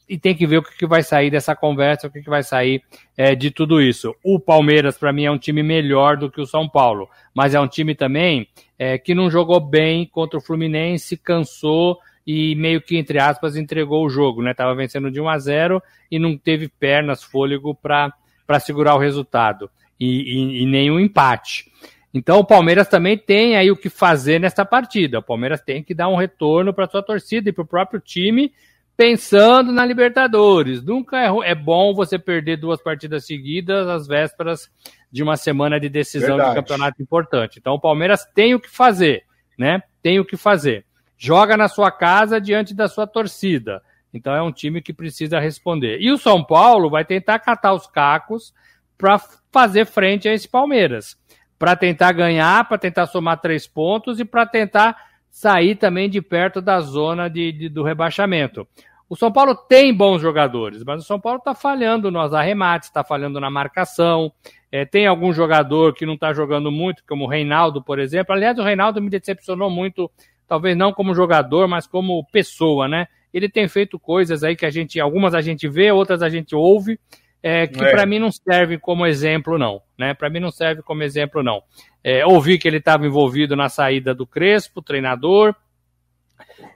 e 0.08 0.18
tem 0.18 0.34
que 0.34 0.46
ver 0.46 0.58
o 0.58 0.62
que, 0.62 0.76
que, 0.76 0.86
vai 0.86 1.02
sair 1.02 1.30
dessa 1.30 1.56
conversa, 1.56 2.06
o 2.06 2.10
que, 2.10 2.22
que 2.22 2.30
vai 2.30 2.42
sair 2.42 2.82
é, 3.16 3.34
de 3.34 3.50
tudo 3.50 3.80
isso. 3.80 4.14
O 4.22 4.38
Palmeiras, 4.38 4.98
para 4.98 5.12
mim, 5.12 5.24
é 5.24 5.30
um 5.30 5.38
time 5.38 5.62
melhor 5.62 6.16
do 6.16 6.30
que 6.30 6.40
o 6.40 6.46
São 6.46 6.68
Paulo, 6.68 7.08
mas 7.34 7.54
é 7.54 7.60
um 7.60 7.68
time 7.68 7.94
também 7.94 8.46
é, 8.78 8.98
que 8.98 9.14
não 9.14 9.30
jogou 9.30 9.58
bem 9.58 10.06
contra 10.06 10.38
o 10.38 10.42
Fluminense, 10.42 11.16
cansou 11.16 11.98
e 12.26 12.54
meio 12.54 12.80
que, 12.80 12.96
entre 12.96 13.18
aspas, 13.18 13.56
entregou 13.56 14.04
o 14.04 14.10
jogo, 14.10 14.42
né? 14.42 14.54
Tava 14.54 14.74
vencendo 14.74 15.10
de 15.10 15.20
1 15.20 15.28
a 15.28 15.38
0 15.38 15.82
e 16.10 16.18
não 16.18 16.36
teve 16.36 16.68
pernas, 16.68 17.22
fôlego 17.22 17.74
para 17.74 18.12
segurar 18.60 18.94
o 18.94 18.98
resultado. 18.98 19.70
E, 19.98 20.06
e, 20.06 20.62
e 20.62 20.66
nenhum 20.66 20.98
empate. 20.98 21.70
Então 22.14 22.40
o 22.40 22.44
Palmeiras 22.44 22.88
também 22.88 23.16
tem 23.16 23.56
aí 23.56 23.70
o 23.70 23.76
que 23.76 23.88
fazer 23.88 24.38
nessa 24.38 24.64
partida. 24.64 25.20
O 25.20 25.22
Palmeiras 25.22 25.60
tem 25.62 25.82
que 25.82 25.94
dar 25.94 26.08
um 26.08 26.16
retorno 26.16 26.72
para 26.72 26.88
sua 26.88 27.02
torcida 27.02 27.48
e 27.48 27.52
para 27.52 27.62
o 27.62 27.66
próprio 27.66 27.98
time, 28.00 28.52
pensando 28.96 29.72
na 29.72 29.84
Libertadores. 29.84 30.82
Nunca 30.82 31.18
é, 31.18 31.50
é, 31.50 31.54
bom 31.54 31.94
você 31.94 32.18
perder 32.18 32.58
duas 32.58 32.82
partidas 32.82 33.24
seguidas 33.24 33.88
às 33.88 34.06
vésperas 34.06 34.70
de 35.10 35.22
uma 35.22 35.36
semana 35.36 35.80
de 35.80 35.88
decisão 35.88 36.36
Verdade. 36.36 36.50
de 36.50 36.56
campeonato 36.56 37.02
importante. 37.02 37.58
Então 37.58 37.74
o 37.74 37.80
Palmeiras 37.80 38.26
tem 38.34 38.54
o 38.54 38.60
que 38.60 38.70
fazer, 38.70 39.24
né? 39.58 39.82
Tem 40.02 40.20
o 40.20 40.24
que 40.24 40.36
fazer. 40.36 40.84
Joga 41.24 41.56
na 41.56 41.68
sua 41.68 41.92
casa 41.92 42.40
diante 42.40 42.74
da 42.74 42.88
sua 42.88 43.06
torcida. 43.06 43.80
Então 44.12 44.34
é 44.34 44.42
um 44.42 44.50
time 44.50 44.82
que 44.82 44.92
precisa 44.92 45.38
responder. 45.38 46.00
E 46.00 46.10
o 46.10 46.18
São 46.18 46.42
Paulo 46.42 46.90
vai 46.90 47.04
tentar 47.04 47.38
catar 47.38 47.74
os 47.74 47.86
cacos 47.86 48.52
para 48.98 49.20
fazer 49.52 49.86
frente 49.86 50.28
a 50.28 50.34
esse 50.34 50.48
Palmeiras 50.48 51.16
para 51.60 51.76
tentar 51.76 52.10
ganhar, 52.10 52.66
para 52.68 52.76
tentar 52.76 53.06
somar 53.06 53.40
três 53.40 53.68
pontos 53.68 54.18
e 54.18 54.24
para 54.24 54.44
tentar 54.44 54.96
sair 55.30 55.76
também 55.76 56.10
de 56.10 56.20
perto 56.20 56.60
da 56.60 56.80
zona 56.80 57.30
de, 57.30 57.52
de, 57.52 57.68
do 57.68 57.84
rebaixamento. 57.84 58.66
O 59.08 59.14
São 59.14 59.30
Paulo 59.30 59.54
tem 59.54 59.94
bons 59.94 60.20
jogadores, 60.20 60.82
mas 60.82 61.04
o 61.04 61.06
São 61.06 61.20
Paulo 61.20 61.38
está 61.38 61.54
falhando 61.54 62.10
nos 62.10 62.34
arremates, 62.34 62.88
está 62.88 63.04
falhando 63.04 63.38
na 63.38 63.48
marcação. 63.48 64.32
É, 64.72 64.84
tem 64.84 65.06
algum 65.06 65.32
jogador 65.32 65.94
que 65.94 66.04
não 66.04 66.14
está 66.14 66.32
jogando 66.32 66.72
muito, 66.72 67.04
como 67.08 67.26
o 67.26 67.28
Reinaldo, 67.28 67.80
por 67.80 68.00
exemplo. 68.00 68.34
Aliás, 68.34 68.58
o 68.58 68.64
Reinaldo 68.64 69.00
me 69.00 69.08
decepcionou 69.08 69.70
muito, 69.70 70.10
talvez 70.52 70.76
não 70.76 70.92
como 70.92 71.14
jogador, 71.14 71.66
mas 71.66 71.86
como 71.86 72.26
pessoa, 72.26 72.86
né? 72.86 73.08
Ele 73.32 73.48
tem 73.48 73.66
feito 73.68 73.98
coisas 73.98 74.44
aí 74.44 74.54
que 74.54 74.66
a 74.66 74.70
gente, 74.70 75.00
algumas 75.00 75.32
a 75.32 75.40
gente 75.40 75.66
vê, 75.66 75.90
outras 75.90 76.20
a 76.20 76.28
gente 76.28 76.54
ouve, 76.54 77.00
é, 77.42 77.66
que 77.66 77.82
é. 77.82 77.90
para 77.90 78.04
mim 78.04 78.18
não 78.18 78.30
serve 78.30 78.76
como 78.76 79.06
exemplo, 79.06 79.56
não. 79.56 79.80
Né? 79.96 80.12
Para 80.12 80.28
mim 80.28 80.40
não 80.40 80.50
serve 80.50 80.82
como 80.82 81.02
exemplo, 81.02 81.42
não. 81.42 81.62
É, 82.04 82.26
ouvi 82.26 82.58
que 82.58 82.68
ele 82.68 82.76
estava 82.76 83.06
envolvido 83.06 83.56
na 83.56 83.70
saída 83.70 84.14
do 84.14 84.26
Crespo, 84.26 84.82
treinador, 84.82 85.54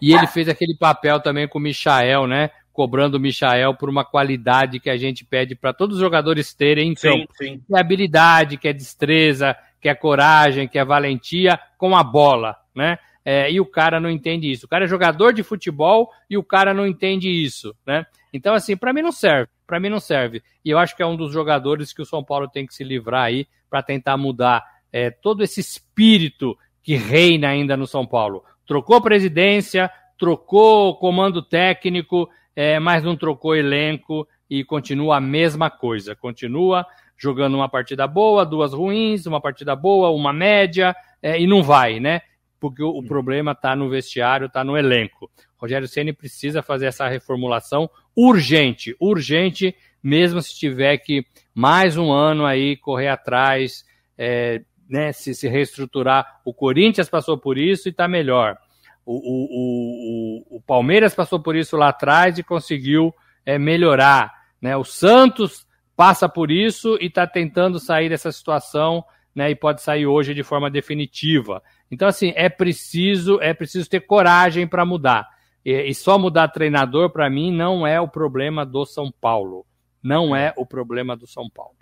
e 0.01 0.15
ele 0.15 0.27
fez 0.27 0.49
aquele 0.49 0.75
papel 0.75 1.21
também 1.21 1.47
com 1.47 1.59
o 1.59 1.63
Michael, 1.63 2.27
né? 2.27 2.49
Cobrando 2.73 3.19
o 3.19 3.21
Michael 3.21 3.75
por 3.75 3.91
uma 3.91 4.07
qualidade 4.07 4.81
que 4.81 4.89
a 4.89 4.97
gente 4.97 5.23
pede 5.23 5.55
para 5.55 5.75
todos 5.75 5.97
os 5.97 6.03
jogadores 6.03 6.55
terem 6.55 6.93
então, 6.93 7.13
sim, 7.13 7.27
sim. 7.35 7.63
Que 7.67 7.77
é 7.77 7.79
habilidade, 7.79 8.57
que 8.57 8.69
é 8.69 8.73
destreza, 8.73 9.55
que 9.83 9.89
é 9.91 9.95
coragem, 9.95 10.67
que 10.67 10.79
é 10.79 10.85
valentia 10.85 11.61
com 11.77 11.95
a 11.95 12.03
bola, 12.03 12.57
né? 12.75 12.99
É, 13.29 13.51
e 13.51 13.61
o 13.61 13.67
cara 13.67 13.99
não 13.99 14.09
entende 14.09 14.49
isso. 14.49 14.67
O 14.67 14.69
cara 14.69 14.85
é 14.85 14.89
jogador 14.89 15.33
de 15.33 15.43
futebol 15.43 16.13
e 16.31 16.39
o 16.39 16.45
cara 16.45 16.73
não 16.73 16.87
entende 16.87 17.29
isso, 17.29 17.75
né? 17.85 18.07
Então, 18.33 18.55
assim, 18.55 18.77
para 18.77 18.93
mim 18.93 19.03
não 19.03 19.11
serve. 19.11 19.51
Para 19.67 19.81
mim 19.81 19.89
não 19.89 19.99
serve. 19.99 20.45
E 20.65 20.71
eu 20.71 20.79
acho 20.79 20.95
que 20.95 21.03
é 21.03 21.07
um 21.07 21.17
dos 21.17 21.33
jogadores 21.33 21.93
que 21.93 22.01
o 22.01 22.07
São 22.07 22.23
Paulo 22.23 22.47
tem 22.47 22.65
que 22.65 22.73
se 22.73 22.85
livrar 22.85 23.25
aí 23.25 23.49
para 23.69 23.83
tentar 23.83 24.17
mudar 24.17 24.65
é, 24.93 25.11
todo 25.11 25.43
esse 25.43 25.59
espírito 25.59 26.57
que 26.85 26.95
reina 26.95 27.49
ainda 27.49 27.77
no 27.77 27.85
São 27.85 28.07
Paulo. 28.07 28.45
Trocou 28.65 29.01
presidência, 29.01 29.91
trocou 30.17 30.97
comando 30.97 31.43
técnico, 31.43 32.31
é, 32.55 32.79
mas 32.79 33.03
não 33.03 33.17
trocou 33.17 33.57
elenco 33.57 34.29
e 34.49 34.63
continua 34.63 35.17
a 35.17 35.21
mesma 35.21 35.69
coisa. 35.69 36.15
Continua 36.15 36.87
jogando 37.17 37.55
uma 37.55 37.69
partida 37.69 38.07
boa, 38.07 38.47
duas 38.47 38.73
ruins, 38.73 39.27
uma 39.27 39.41
partida 39.41 39.75
boa, 39.75 40.11
uma 40.11 40.33
média, 40.33 40.95
é, 41.21 41.41
e 41.41 41.45
não 41.45 41.61
vai, 41.61 41.99
né? 41.99 42.23
Porque 42.61 42.83
o, 42.83 42.99
hum. 42.99 43.05
problema 43.07 43.53
está 43.53 43.77
no 43.77 43.89
vestiário, 43.89 44.47
está 44.47 44.65
no 44.65 44.77
elenco. 44.77 45.31
Rogério 45.57 45.89
Ceni 45.89 46.13
precisa 46.13 46.63
fazer 46.63 46.87
essa 46.87 47.09
reformulação 47.09 47.89
urgente, 48.15 48.95
urgente, 49.01 49.75
mesmo 50.03 50.41
se 50.41 50.55
tiver 50.55 50.99
que 50.99 51.25
mais 51.55 51.97
um 51.97 52.13
ano 52.13 52.45
aí 52.45 52.77
correr 52.77 53.09
atrás, 53.09 53.85
é, 54.17 54.63
né, 54.89 55.13
se, 55.13 55.35
se 55.35 55.49
reestruturar. 55.49 56.41
O 56.45 56.53
Corinthians 56.53 57.09
passou 57.09 57.37
por 57.37 57.59
isso 57.59 57.89
e 57.89 57.91
está 57.91 58.07
melhor. 58.07 58.57
O, 59.05 59.15
o, 59.15 60.49
o, 60.51 60.57
o, 60.57 60.61
Palmeiras 60.61 61.15
passou 61.15 61.41
por 61.41 61.55
isso 61.55 61.77
lá 61.77 61.89
atrás 61.89 62.39
e 62.39 62.43
conseguiu 62.43 63.15
é, 63.45 63.59
melhorar. 63.59 64.33
Né? 64.61 64.77
O 64.77 64.85
Santos 64.85 65.67
passa 65.97 66.29
por 66.29 66.51
isso 66.51 66.99
e 67.01 67.07
está 67.07 67.27
tentando 67.27 67.79
sair 67.79 68.09
dessa 68.09 68.31
situação 68.33 69.05
né, 69.35 69.51
e 69.51 69.55
pode 69.55 69.83
sair 69.83 70.07
hoje 70.07 70.35
de 70.35 70.43
forma 70.43 70.71
definitiva. 70.71 71.63
Então, 71.91 72.09
assim, 72.09 72.33
é 72.35 72.49
preciso, 72.49 73.41
é 73.41 73.55
preciso 73.55 73.89
ter 73.89 74.01
coragem 74.01 74.67
para 74.67 74.85
mudar. 74.85 75.29
E, 75.65 75.73
e, 75.73 75.95
só 75.95 76.19
mudar 76.19 76.49
treinador, 76.49 77.11
para 77.11 77.29
mim, 77.31 77.53
não 77.53 77.87
é 77.87 78.01
o 78.01 78.09
problema 78.09 78.65
do 78.65 78.85
São 78.85 79.11
Paulo. 79.21 79.65
Não 80.03 80.35
é 80.35 80.53
o 80.57 80.65
problema 80.65 81.17
do 81.17 81.27
São 81.27 81.49
Paulo. 81.49 81.75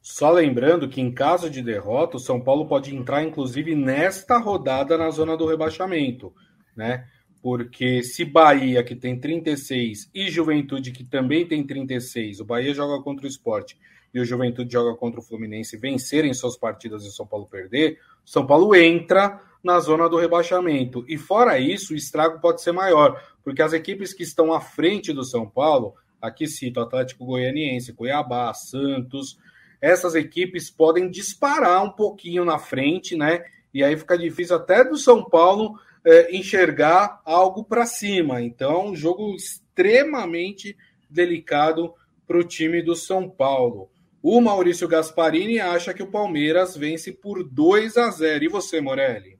Só 0.00 0.30
lembrando 0.30 0.88
que, 0.88 1.00
em 1.00 1.12
caso 1.12 1.48
de 1.48 1.62
derrota, 1.62 2.16
o 2.16 2.20
São 2.20 2.40
Paulo 2.40 2.66
pode 2.66 2.94
entrar, 2.94 3.22
inclusive, 3.22 3.74
nesta 3.74 4.36
rodada 4.36 4.98
na 4.98 5.10
zona 5.10 5.36
do 5.36 5.46
rebaixamento, 5.46 6.32
né? 6.76 7.06
Porque 7.40 8.02
se 8.02 8.24
Bahia, 8.24 8.82
que 8.82 8.94
tem 8.94 9.18
36, 9.18 10.10
e 10.14 10.30
Juventude, 10.30 10.92
que 10.92 11.04
também 11.04 11.46
tem 11.46 11.64
36, 11.64 12.40
o 12.40 12.44
Bahia 12.44 12.74
joga 12.74 13.02
contra 13.02 13.26
o 13.26 13.28
esporte 13.28 13.76
e 14.12 14.20
o 14.20 14.24
Juventude 14.24 14.72
joga 14.72 14.94
contra 14.96 15.20
o 15.20 15.22
Fluminense 15.22 15.76
vencerem 15.76 16.34
suas 16.34 16.56
partidas 16.56 17.04
e 17.04 17.08
o 17.08 17.12
São 17.12 17.26
Paulo 17.26 17.46
perder, 17.46 17.98
São 18.24 18.46
Paulo 18.46 18.74
entra 18.74 19.40
na 19.62 19.78
zona 19.80 20.08
do 20.08 20.18
rebaixamento. 20.18 21.04
E 21.08 21.16
fora 21.16 21.58
isso, 21.58 21.94
o 21.94 21.96
estrago 21.96 22.40
pode 22.40 22.62
ser 22.62 22.72
maior, 22.72 23.22
porque 23.44 23.62
as 23.62 23.72
equipes 23.72 24.12
que 24.12 24.22
estão 24.22 24.52
à 24.52 24.60
frente 24.60 25.12
do 25.12 25.24
São 25.24 25.48
Paulo, 25.48 25.94
aqui 26.20 26.46
cito 26.46 26.80
Atlético 26.80 27.24
Goianiense, 27.24 27.92
Cuiabá, 27.92 28.52
Santos, 28.52 29.38
essas 29.80 30.14
equipes 30.14 30.70
podem 30.70 31.10
disparar 31.10 31.82
um 31.82 31.90
pouquinho 31.90 32.44
na 32.44 32.58
frente, 32.58 33.16
né? 33.16 33.44
E 33.74 33.82
aí 33.82 33.96
fica 33.96 34.16
difícil 34.16 34.56
até 34.56 34.84
do 34.84 34.96
São 34.96 35.24
Paulo 35.24 35.78
é, 36.04 36.36
enxergar 36.36 37.20
algo 37.24 37.64
para 37.64 37.86
cima. 37.86 38.42
Então, 38.42 38.88
um 38.90 38.96
jogo 38.96 39.34
extremamente 39.34 40.76
delicado 41.08 41.94
para 42.26 42.38
o 42.38 42.44
time 42.44 42.82
do 42.82 42.94
São 42.94 43.28
Paulo. 43.28 43.90
O 44.22 44.40
Maurício 44.40 44.86
Gasparini 44.86 45.58
acha 45.58 45.92
que 45.92 46.02
o 46.02 46.10
Palmeiras 46.10 46.76
vence 46.76 47.10
por 47.10 47.42
2 47.42 47.96
a 47.96 48.08
0. 48.10 48.44
E 48.44 48.48
você, 48.48 48.80
Morelli? 48.80 49.36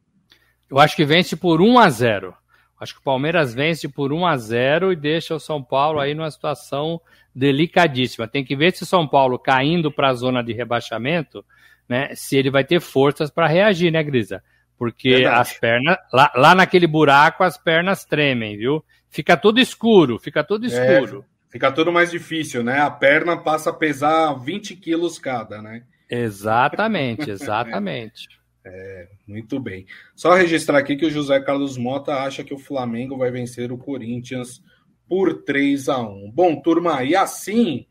Eu 0.68 0.78
acho 0.78 0.96
que 0.96 1.04
vence 1.04 1.36
por 1.36 1.60
1 1.60 1.78
a 1.78 1.88
0. 1.88 2.34
Acho 2.80 2.94
que 2.94 3.00
o 3.00 3.04
Palmeiras 3.04 3.54
vence 3.54 3.88
por 3.88 4.12
1 4.12 4.26
a 4.26 4.36
0 4.36 4.92
e 4.92 4.96
deixa 4.96 5.36
o 5.36 5.38
São 5.38 5.62
Paulo 5.62 6.00
aí 6.00 6.14
numa 6.14 6.30
situação 6.30 7.00
delicadíssima. 7.32 8.26
Tem 8.26 8.44
que 8.44 8.56
ver 8.56 8.72
se 8.72 8.82
o 8.82 8.86
São 8.86 9.06
Paulo 9.06 9.38
caindo 9.38 9.92
para 9.92 10.08
a 10.08 10.14
zona 10.14 10.42
de 10.42 10.52
rebaixamento, 10.52 11.44
né, 11.88 12.12
se 12.16 12.36
ele 12.36 12.50
vai 12.50 12.64
ter 12.64 12.80
forças 12.80 13.30
para 13.30 13.46
reagir, 13.46 13.92
né, 13.92 14.02
Grisa? 14.02 14.42
Porque 14.76 15.10
Verdade. 15.10 15.40
as 15.40 15.52
pernas, 15.52 15.96
lá, 16.12 16.32
lá, 16.34 16.54
naquele 16.56 16.88
buraco, 16.88 17.44
as 17.44 17.56
pernas 17.56 18.04
tremem, 18.04 18.56
viu? 18.56 18.84
Fica 19.08 19.36
tudo 19.36 19.60
escuro, 19.60 20.18
fica 20.18 20.42
tudo 20.42 20.64
é, 20.64 20.68
escuro. 20.68 21.24
É, 21.28 21.31
Fica 21.52 21.70
tudo 21.70 21.92
mais 21.92 22.10
difícil, 22.10 22.64
né? 22.64 22.80
A 22.80 22.90
perna 22.90 23.36
passa 23.36 23.68
a 23.68 23.74
pesar 23.74 24.32
20 24.32 24.74
quilos 24.76 25.18
cada, 25.18 25.60
né? 25.60 25.84
Exatamente, 26.08 27.28
exatamente. 27.30 28.26
é, 28.64 29.08
muito 29.28 29.60
bem. 29.60 29.84
Só 30.16 30.32
registrar 30.32 30.78
aqui 30.78 30.96
que 30.96 31.04
o 31.04 31.10
José 31.10 31.38
Carlos 31.40 31.76
Mota 31.76 32.14
acha 32.14 32.42
que 32.42 32.54
o 32.54 32.58
Flamengo 32.58 33.18
vai 33.18 33.30
vencer 33.30 33.70
o 33.70 33.76
Corinthians 33.76 34.62
por 35.06 35.42
3 35.42 35.90
a 35.90 35.98
1 36.00 36.30
Bom, 36.32 36.58
turma, 36.58 37.04
e 37.04 37.14
assim, 37.14 37.86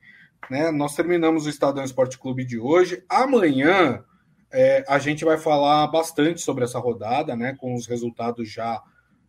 né, 0.50 0.72
nós 0.72 0.96
terminamos 0.96 1.46
o 1.46 1.50
Estadão 1.50 1.84
Esporte 1.84 2.18
Clube 2.18 2.44
de 2.44 2.58
hoje. 2.58 3.04
Amanhã 3.08 4.04
é, 4.52 4.84
a 4.88 4.98
gente 4.98 5.24
vai 5.24 5.38
falar 5.38 5.86
bastante 5.86 6.42
sobre 6.42 6.64
essa 6.64 6.80
rodada, 6.80 7.36
né? 7.36 7.56
Com 7.60 7.76
os 7.76 7.86
resultados 7.86 8.52
já, 8.52 8.82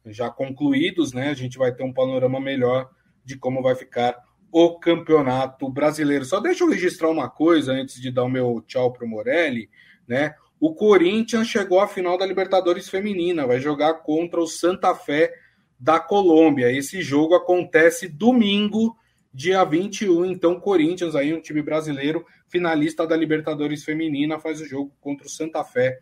já 0.07 0.31
concluídos, 0.31 1.13
né? 1.13 1.29
A 1.29 1.35
gente 1.35 1.59
vai 1.59 1.71
ter 1.71 1.85
um 1.85 1.93
panorama 1.93 2.41
melhor 2.41 2.89
de 3.25 3.37
como 3.37 3.63
vai 3.63 3.75
ficar 3.75 4.17
o 4.51 4.79
campeonato 4.79 5.69
brasileiro. 5.69 6.25
Só 6.25 6.39
deixa 6.39 6.63
eu 6.65 6.69
registrar 6.69 7.09
uma 7.09 7.29
coisa 7.29 7.73
antes 7.73 8.01
de 8.01 8.11
dar 8.11 8.25
o 8.25 8.29
meu 8.29 8.63
tchau 8.67 8.93
para 8.93 9.05
o 9.05 9.09
Morelli, 9.09 9.71
né? 10.07 10.35
O 10.61 10.75
Corinthians 10.75 11.49
chegou 11.49 11.81
à 11.81 11.89
final 11.89 12.17
da 12.17 12.27
Libertadores 12.27 12.89
Feminina, 12.89 13.47
vai 13.47 13.59
jogar 13.59 13.95
contra 13.95 14.41
o 14.41 14.47
Santa 14.47 14.95
Fé 14.95 15.33
da 15.79 15.99
Colômbia. 15.99 16.71
Esse 16.71 17.03
jogo 17.03 17.35
acontece 17.35 18.07
domingo, 18.07 18.97
dia 19.35 19.65
21. 19.65 20.25
Então, 20.27 20.61
Corinthians, 20.61 21.17
aí 21.17 21.35
um 21.35 21.41
time 21.41 21.63
brasileiro, 21.63 22.25
finalista 22.47 23.05
da 23.05 23.17
Libertadores 23.17 23.83
Feminina, 23.83 24.39
faz 24.39 24.61
o 24.61 24.65
jogo 24.65 24.93
contra 25.01 25.27
o 25.27 25.31
Santa 25.31 25.65
Fé 25.65 25.99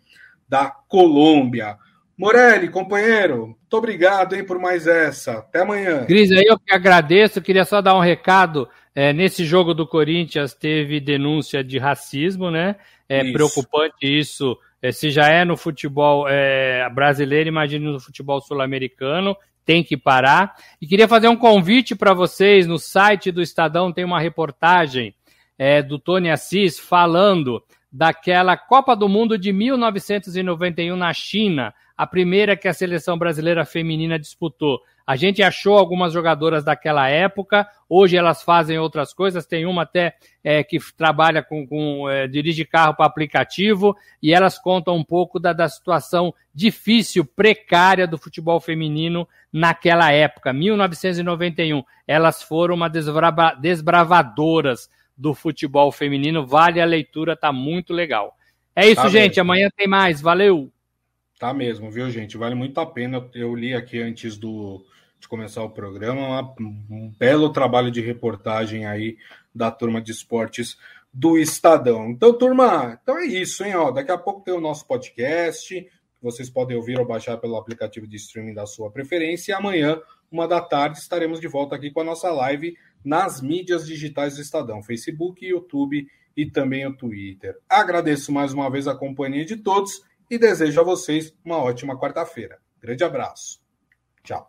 da 0.47 0.68
Colômbia. 0.71 1.79
Morelli, 2.21 2.68
companheiro, 2.68 3.47
muito 3.47 3.73
obrigado 3.73 4.37
hein, 4.37 4.45
por 4.45 4.59
mais 4.59 4.87
essa. 4.87 5.39
Até 5.39 5.62
amanhã. 5.62 6.05
Cris, 6.05 6.31
aí 6.31 6.45
eu 6.47 6.59
que 6.59 6.71
agradeço. 6.71 7.41
Queria 7.41 7.64
só 7.64 7.81
dar 7.81 7.97
um 7.97 8.01
recado. 8.01 8.68
É, 8.95 9.11
nesse 9.11 9.43
jogo 9.43 9.73
do 9.73 9.87
Corinthians 9.87 10.53
teve 10.53 11.01
denúncia 11.01 11.64
de 11.64 11.79
racismo, 11.79 12.51
né? 12.51 12.77
É 13.09 13.23
isso. 13.23 13.33
preocupante 13.33 13.97
isso. 14.03 14.55
É, 14.83 14.93
se 14.93 15.11
já 15.11 15.29
é 15.29 15.47
no 15.47 15.57
futebol 15.57 16.27
é, 16.29 16.87
brasileiro, 16.91 17.49
imagine 17.49 17.87
no 17.87 17.99
futebol 17.99 18.39
sul-americano. 18.43 19.35
tem 19.64 19.83
que 19.83 19.97
parar. 19.97 20.55
E 20.79 20.87
queria 20.87 21.09
fazer 21.09 21.29
um 21.29 21.37
convite 21.37 21.95
para 21.95 22.12
vocês. 22.12 22.66
No 22.66 22.79
site 22.79 23.33
do 23.33 23.41
Estadão 23.41 23.91
tem 23.91 24.05
uma 24.05 24.21
reportagem 24.21 25.14
é, 25.59 25.83
do 25.83 25.99
Tony 25.99 26.31
Assis 26.31 26.79
falando 26.79 27.62
daquela 27.93 28.57
Copa 28.57 28.95
do 28.95 29.09
Mundo 29.09 29.36
de 29.36 29.53
1991 29.53 30.97
na 30.97 31.12
China, 31.12 31.74
a 31.97 32.07
primeira 32.07 32.57
que 32.57 32.68
a 32.68 32.72
seleção 32.72 33.18
brasileira 33.18 33.64
feminina 33.64 34.18
disputou. 34.18 34.80
A 35.07 35.16
gente 35.16 35.43
achou 35.43 35.76
algumas 35.76 36.12
jogadoras 36.12 36.62
daquela 36.62 37.09
época, 37.09 37.66
hoje 37.88 38.16
elas 38.16 38.43
fazem 38.43 38.78
outras 38.78 39.12
coisas, 39.12 39.45
tem 39.45 39.66
uma 39.66 39.82
até 39.82 40.14
é, 40.43 40.62
que 40.62 40.78
trabalha 40.97 41.43
com, 41.43 41.66
com 41.66 42.09
é, 42.09 42.28
dirige 42.28 42.64
carro 42.64 42.95
para 42.95 43.07
aplicativo, 43.07 43.97
e 44.22 44.32
elas 44.32 44.57
contam 44.57 44.95
um 44.95 45.03
pouco 45.03 45.41
da, 45.41 45.53
da 45.53 45.68
situação 45.68 46.32
difícil, 46.55 47.24
precária 47.24 48.07
do 48.07 48.16
futebol 48.16 48.61
feminino 48.61 49.26
naquela 49.53 50.12
época, 50.12 50.53
1991. 50.53 51.82
Elas 52.07 52.41
foram 52.41 52.76
uma 52.76 52.88
desbrava, 52.88 53.57
desbravadoras 53.61 54.88
do 55.21 55.35
futebol 55.35 55.93
feminino, 55.93 56.47
vale 56.47 56.81
a 56.81 56.85
leitura, 56.87 57.37
tá 57.37 57.53
muito 57.53 57.93
legal. 57.93 58.35
É 58.75 58.87
isso, 58.87 59.03
tá 59.03 59.09
gente, 59.09 59.37
mesmo. 59.37 59.43
amanhã 59.43 59.68
tem 59.77 59.87
mais, 59.87 60.18
valeu! 60.18 60.73
Tá 61.39 61.53
mesmo, 61.53 61.91
viu, 61.91 62.11
gente? 62.11 62.39
Vale 62.39 62.55
muito 62.55 62.81
a 62.81 62.87
pena. 62.87 63.29
Eu 63.35 63.55
li 63.55 63.75
aqui 63.75 64.01
antes 64.01 64.39
do, 64.39 64.83
de 65.18 65.29
começar 65.29 65.62
o 65.62 65.68
programa, 65.68 66.55
um 66.59 67.12
belo 67.18 67.51
trabalho 67.51 67.91
de 67.91 68.01
reportagem 68.01 68.87
aí 68.87 69.18
da 69.55 69.71
turma 69.71 70.01
de 70.01 70.11
esportes 70.11 70.79
do 71.12 71.37
Estadão. 71.37 72.09
Então, 72.09 72.33
turma, 72.33 72.99
então 73.03 73.18
é 73.18 73.27
isso, 73.27 73.62
hein? 73.62 73.77
Ó, 73.77 73.91
daqui 73.91 74.11
a 74.11 74.18
pouco 74.18 74.43
tem 74.43 74.55
o 74.55 74.61
nosso 74.61 74.87
podcast, 74.87 75.87
vocês 76.23 76.49
podem 76.49 76.77
ouvir 76.77 76.99
ou 76.99 77.07
baixar 77.07 77.37
pelo 77.37 77.57
aplicativo 77.57 78.07
de 78.07 78.16
streaming 78.16 78.55
da 78.55 78.64
sua 78.64 78.91
preferência. 78.91 79.53
E 79.53 79.55
amanhã, 79.55 80.01
uma 80.31 80.49
da 80.49 80.62
tarde, 80.62 80.99
estaremos 80.99 81.41
de 81.41 81.49
volta 81.49 81.77
aqui 81.77 81.91
com 81.91 82.01
a 82.01 82.05
nossa 82.05 82.31
live 82.31 82.75
nas 83.05 83.41
mídias 83.41 83.87
digitais 83.87 84.37
do 84.37 84.43
Estadão, 84.43 84.83
Facebook, 84.83 85.45
YouTube 85.45 86.07
e 86.37 86.47
também 86.47 86.87
o 86.87 86.97
Twitter. 86.97 87.59
Agradeço 87.69 88.33
mais 88.33 88.53
uma 88.53 88.71
vez 88.71 88.87
a 88.87 88.95
companhia 88.95 89.45
de 89.45 89.57
todos 89.57 90.03
e 90.31 90.39
desejo 90.39 90.81
a 90.81 90.85
vocês 90.85 91.35
uma 91.45 91.59
ótima 91.59 91.99
quarta-feira. 91.99 92.59
Grande 92.81 93.03
abraço. 93.03 93.61
Tchau. 94.23 94.49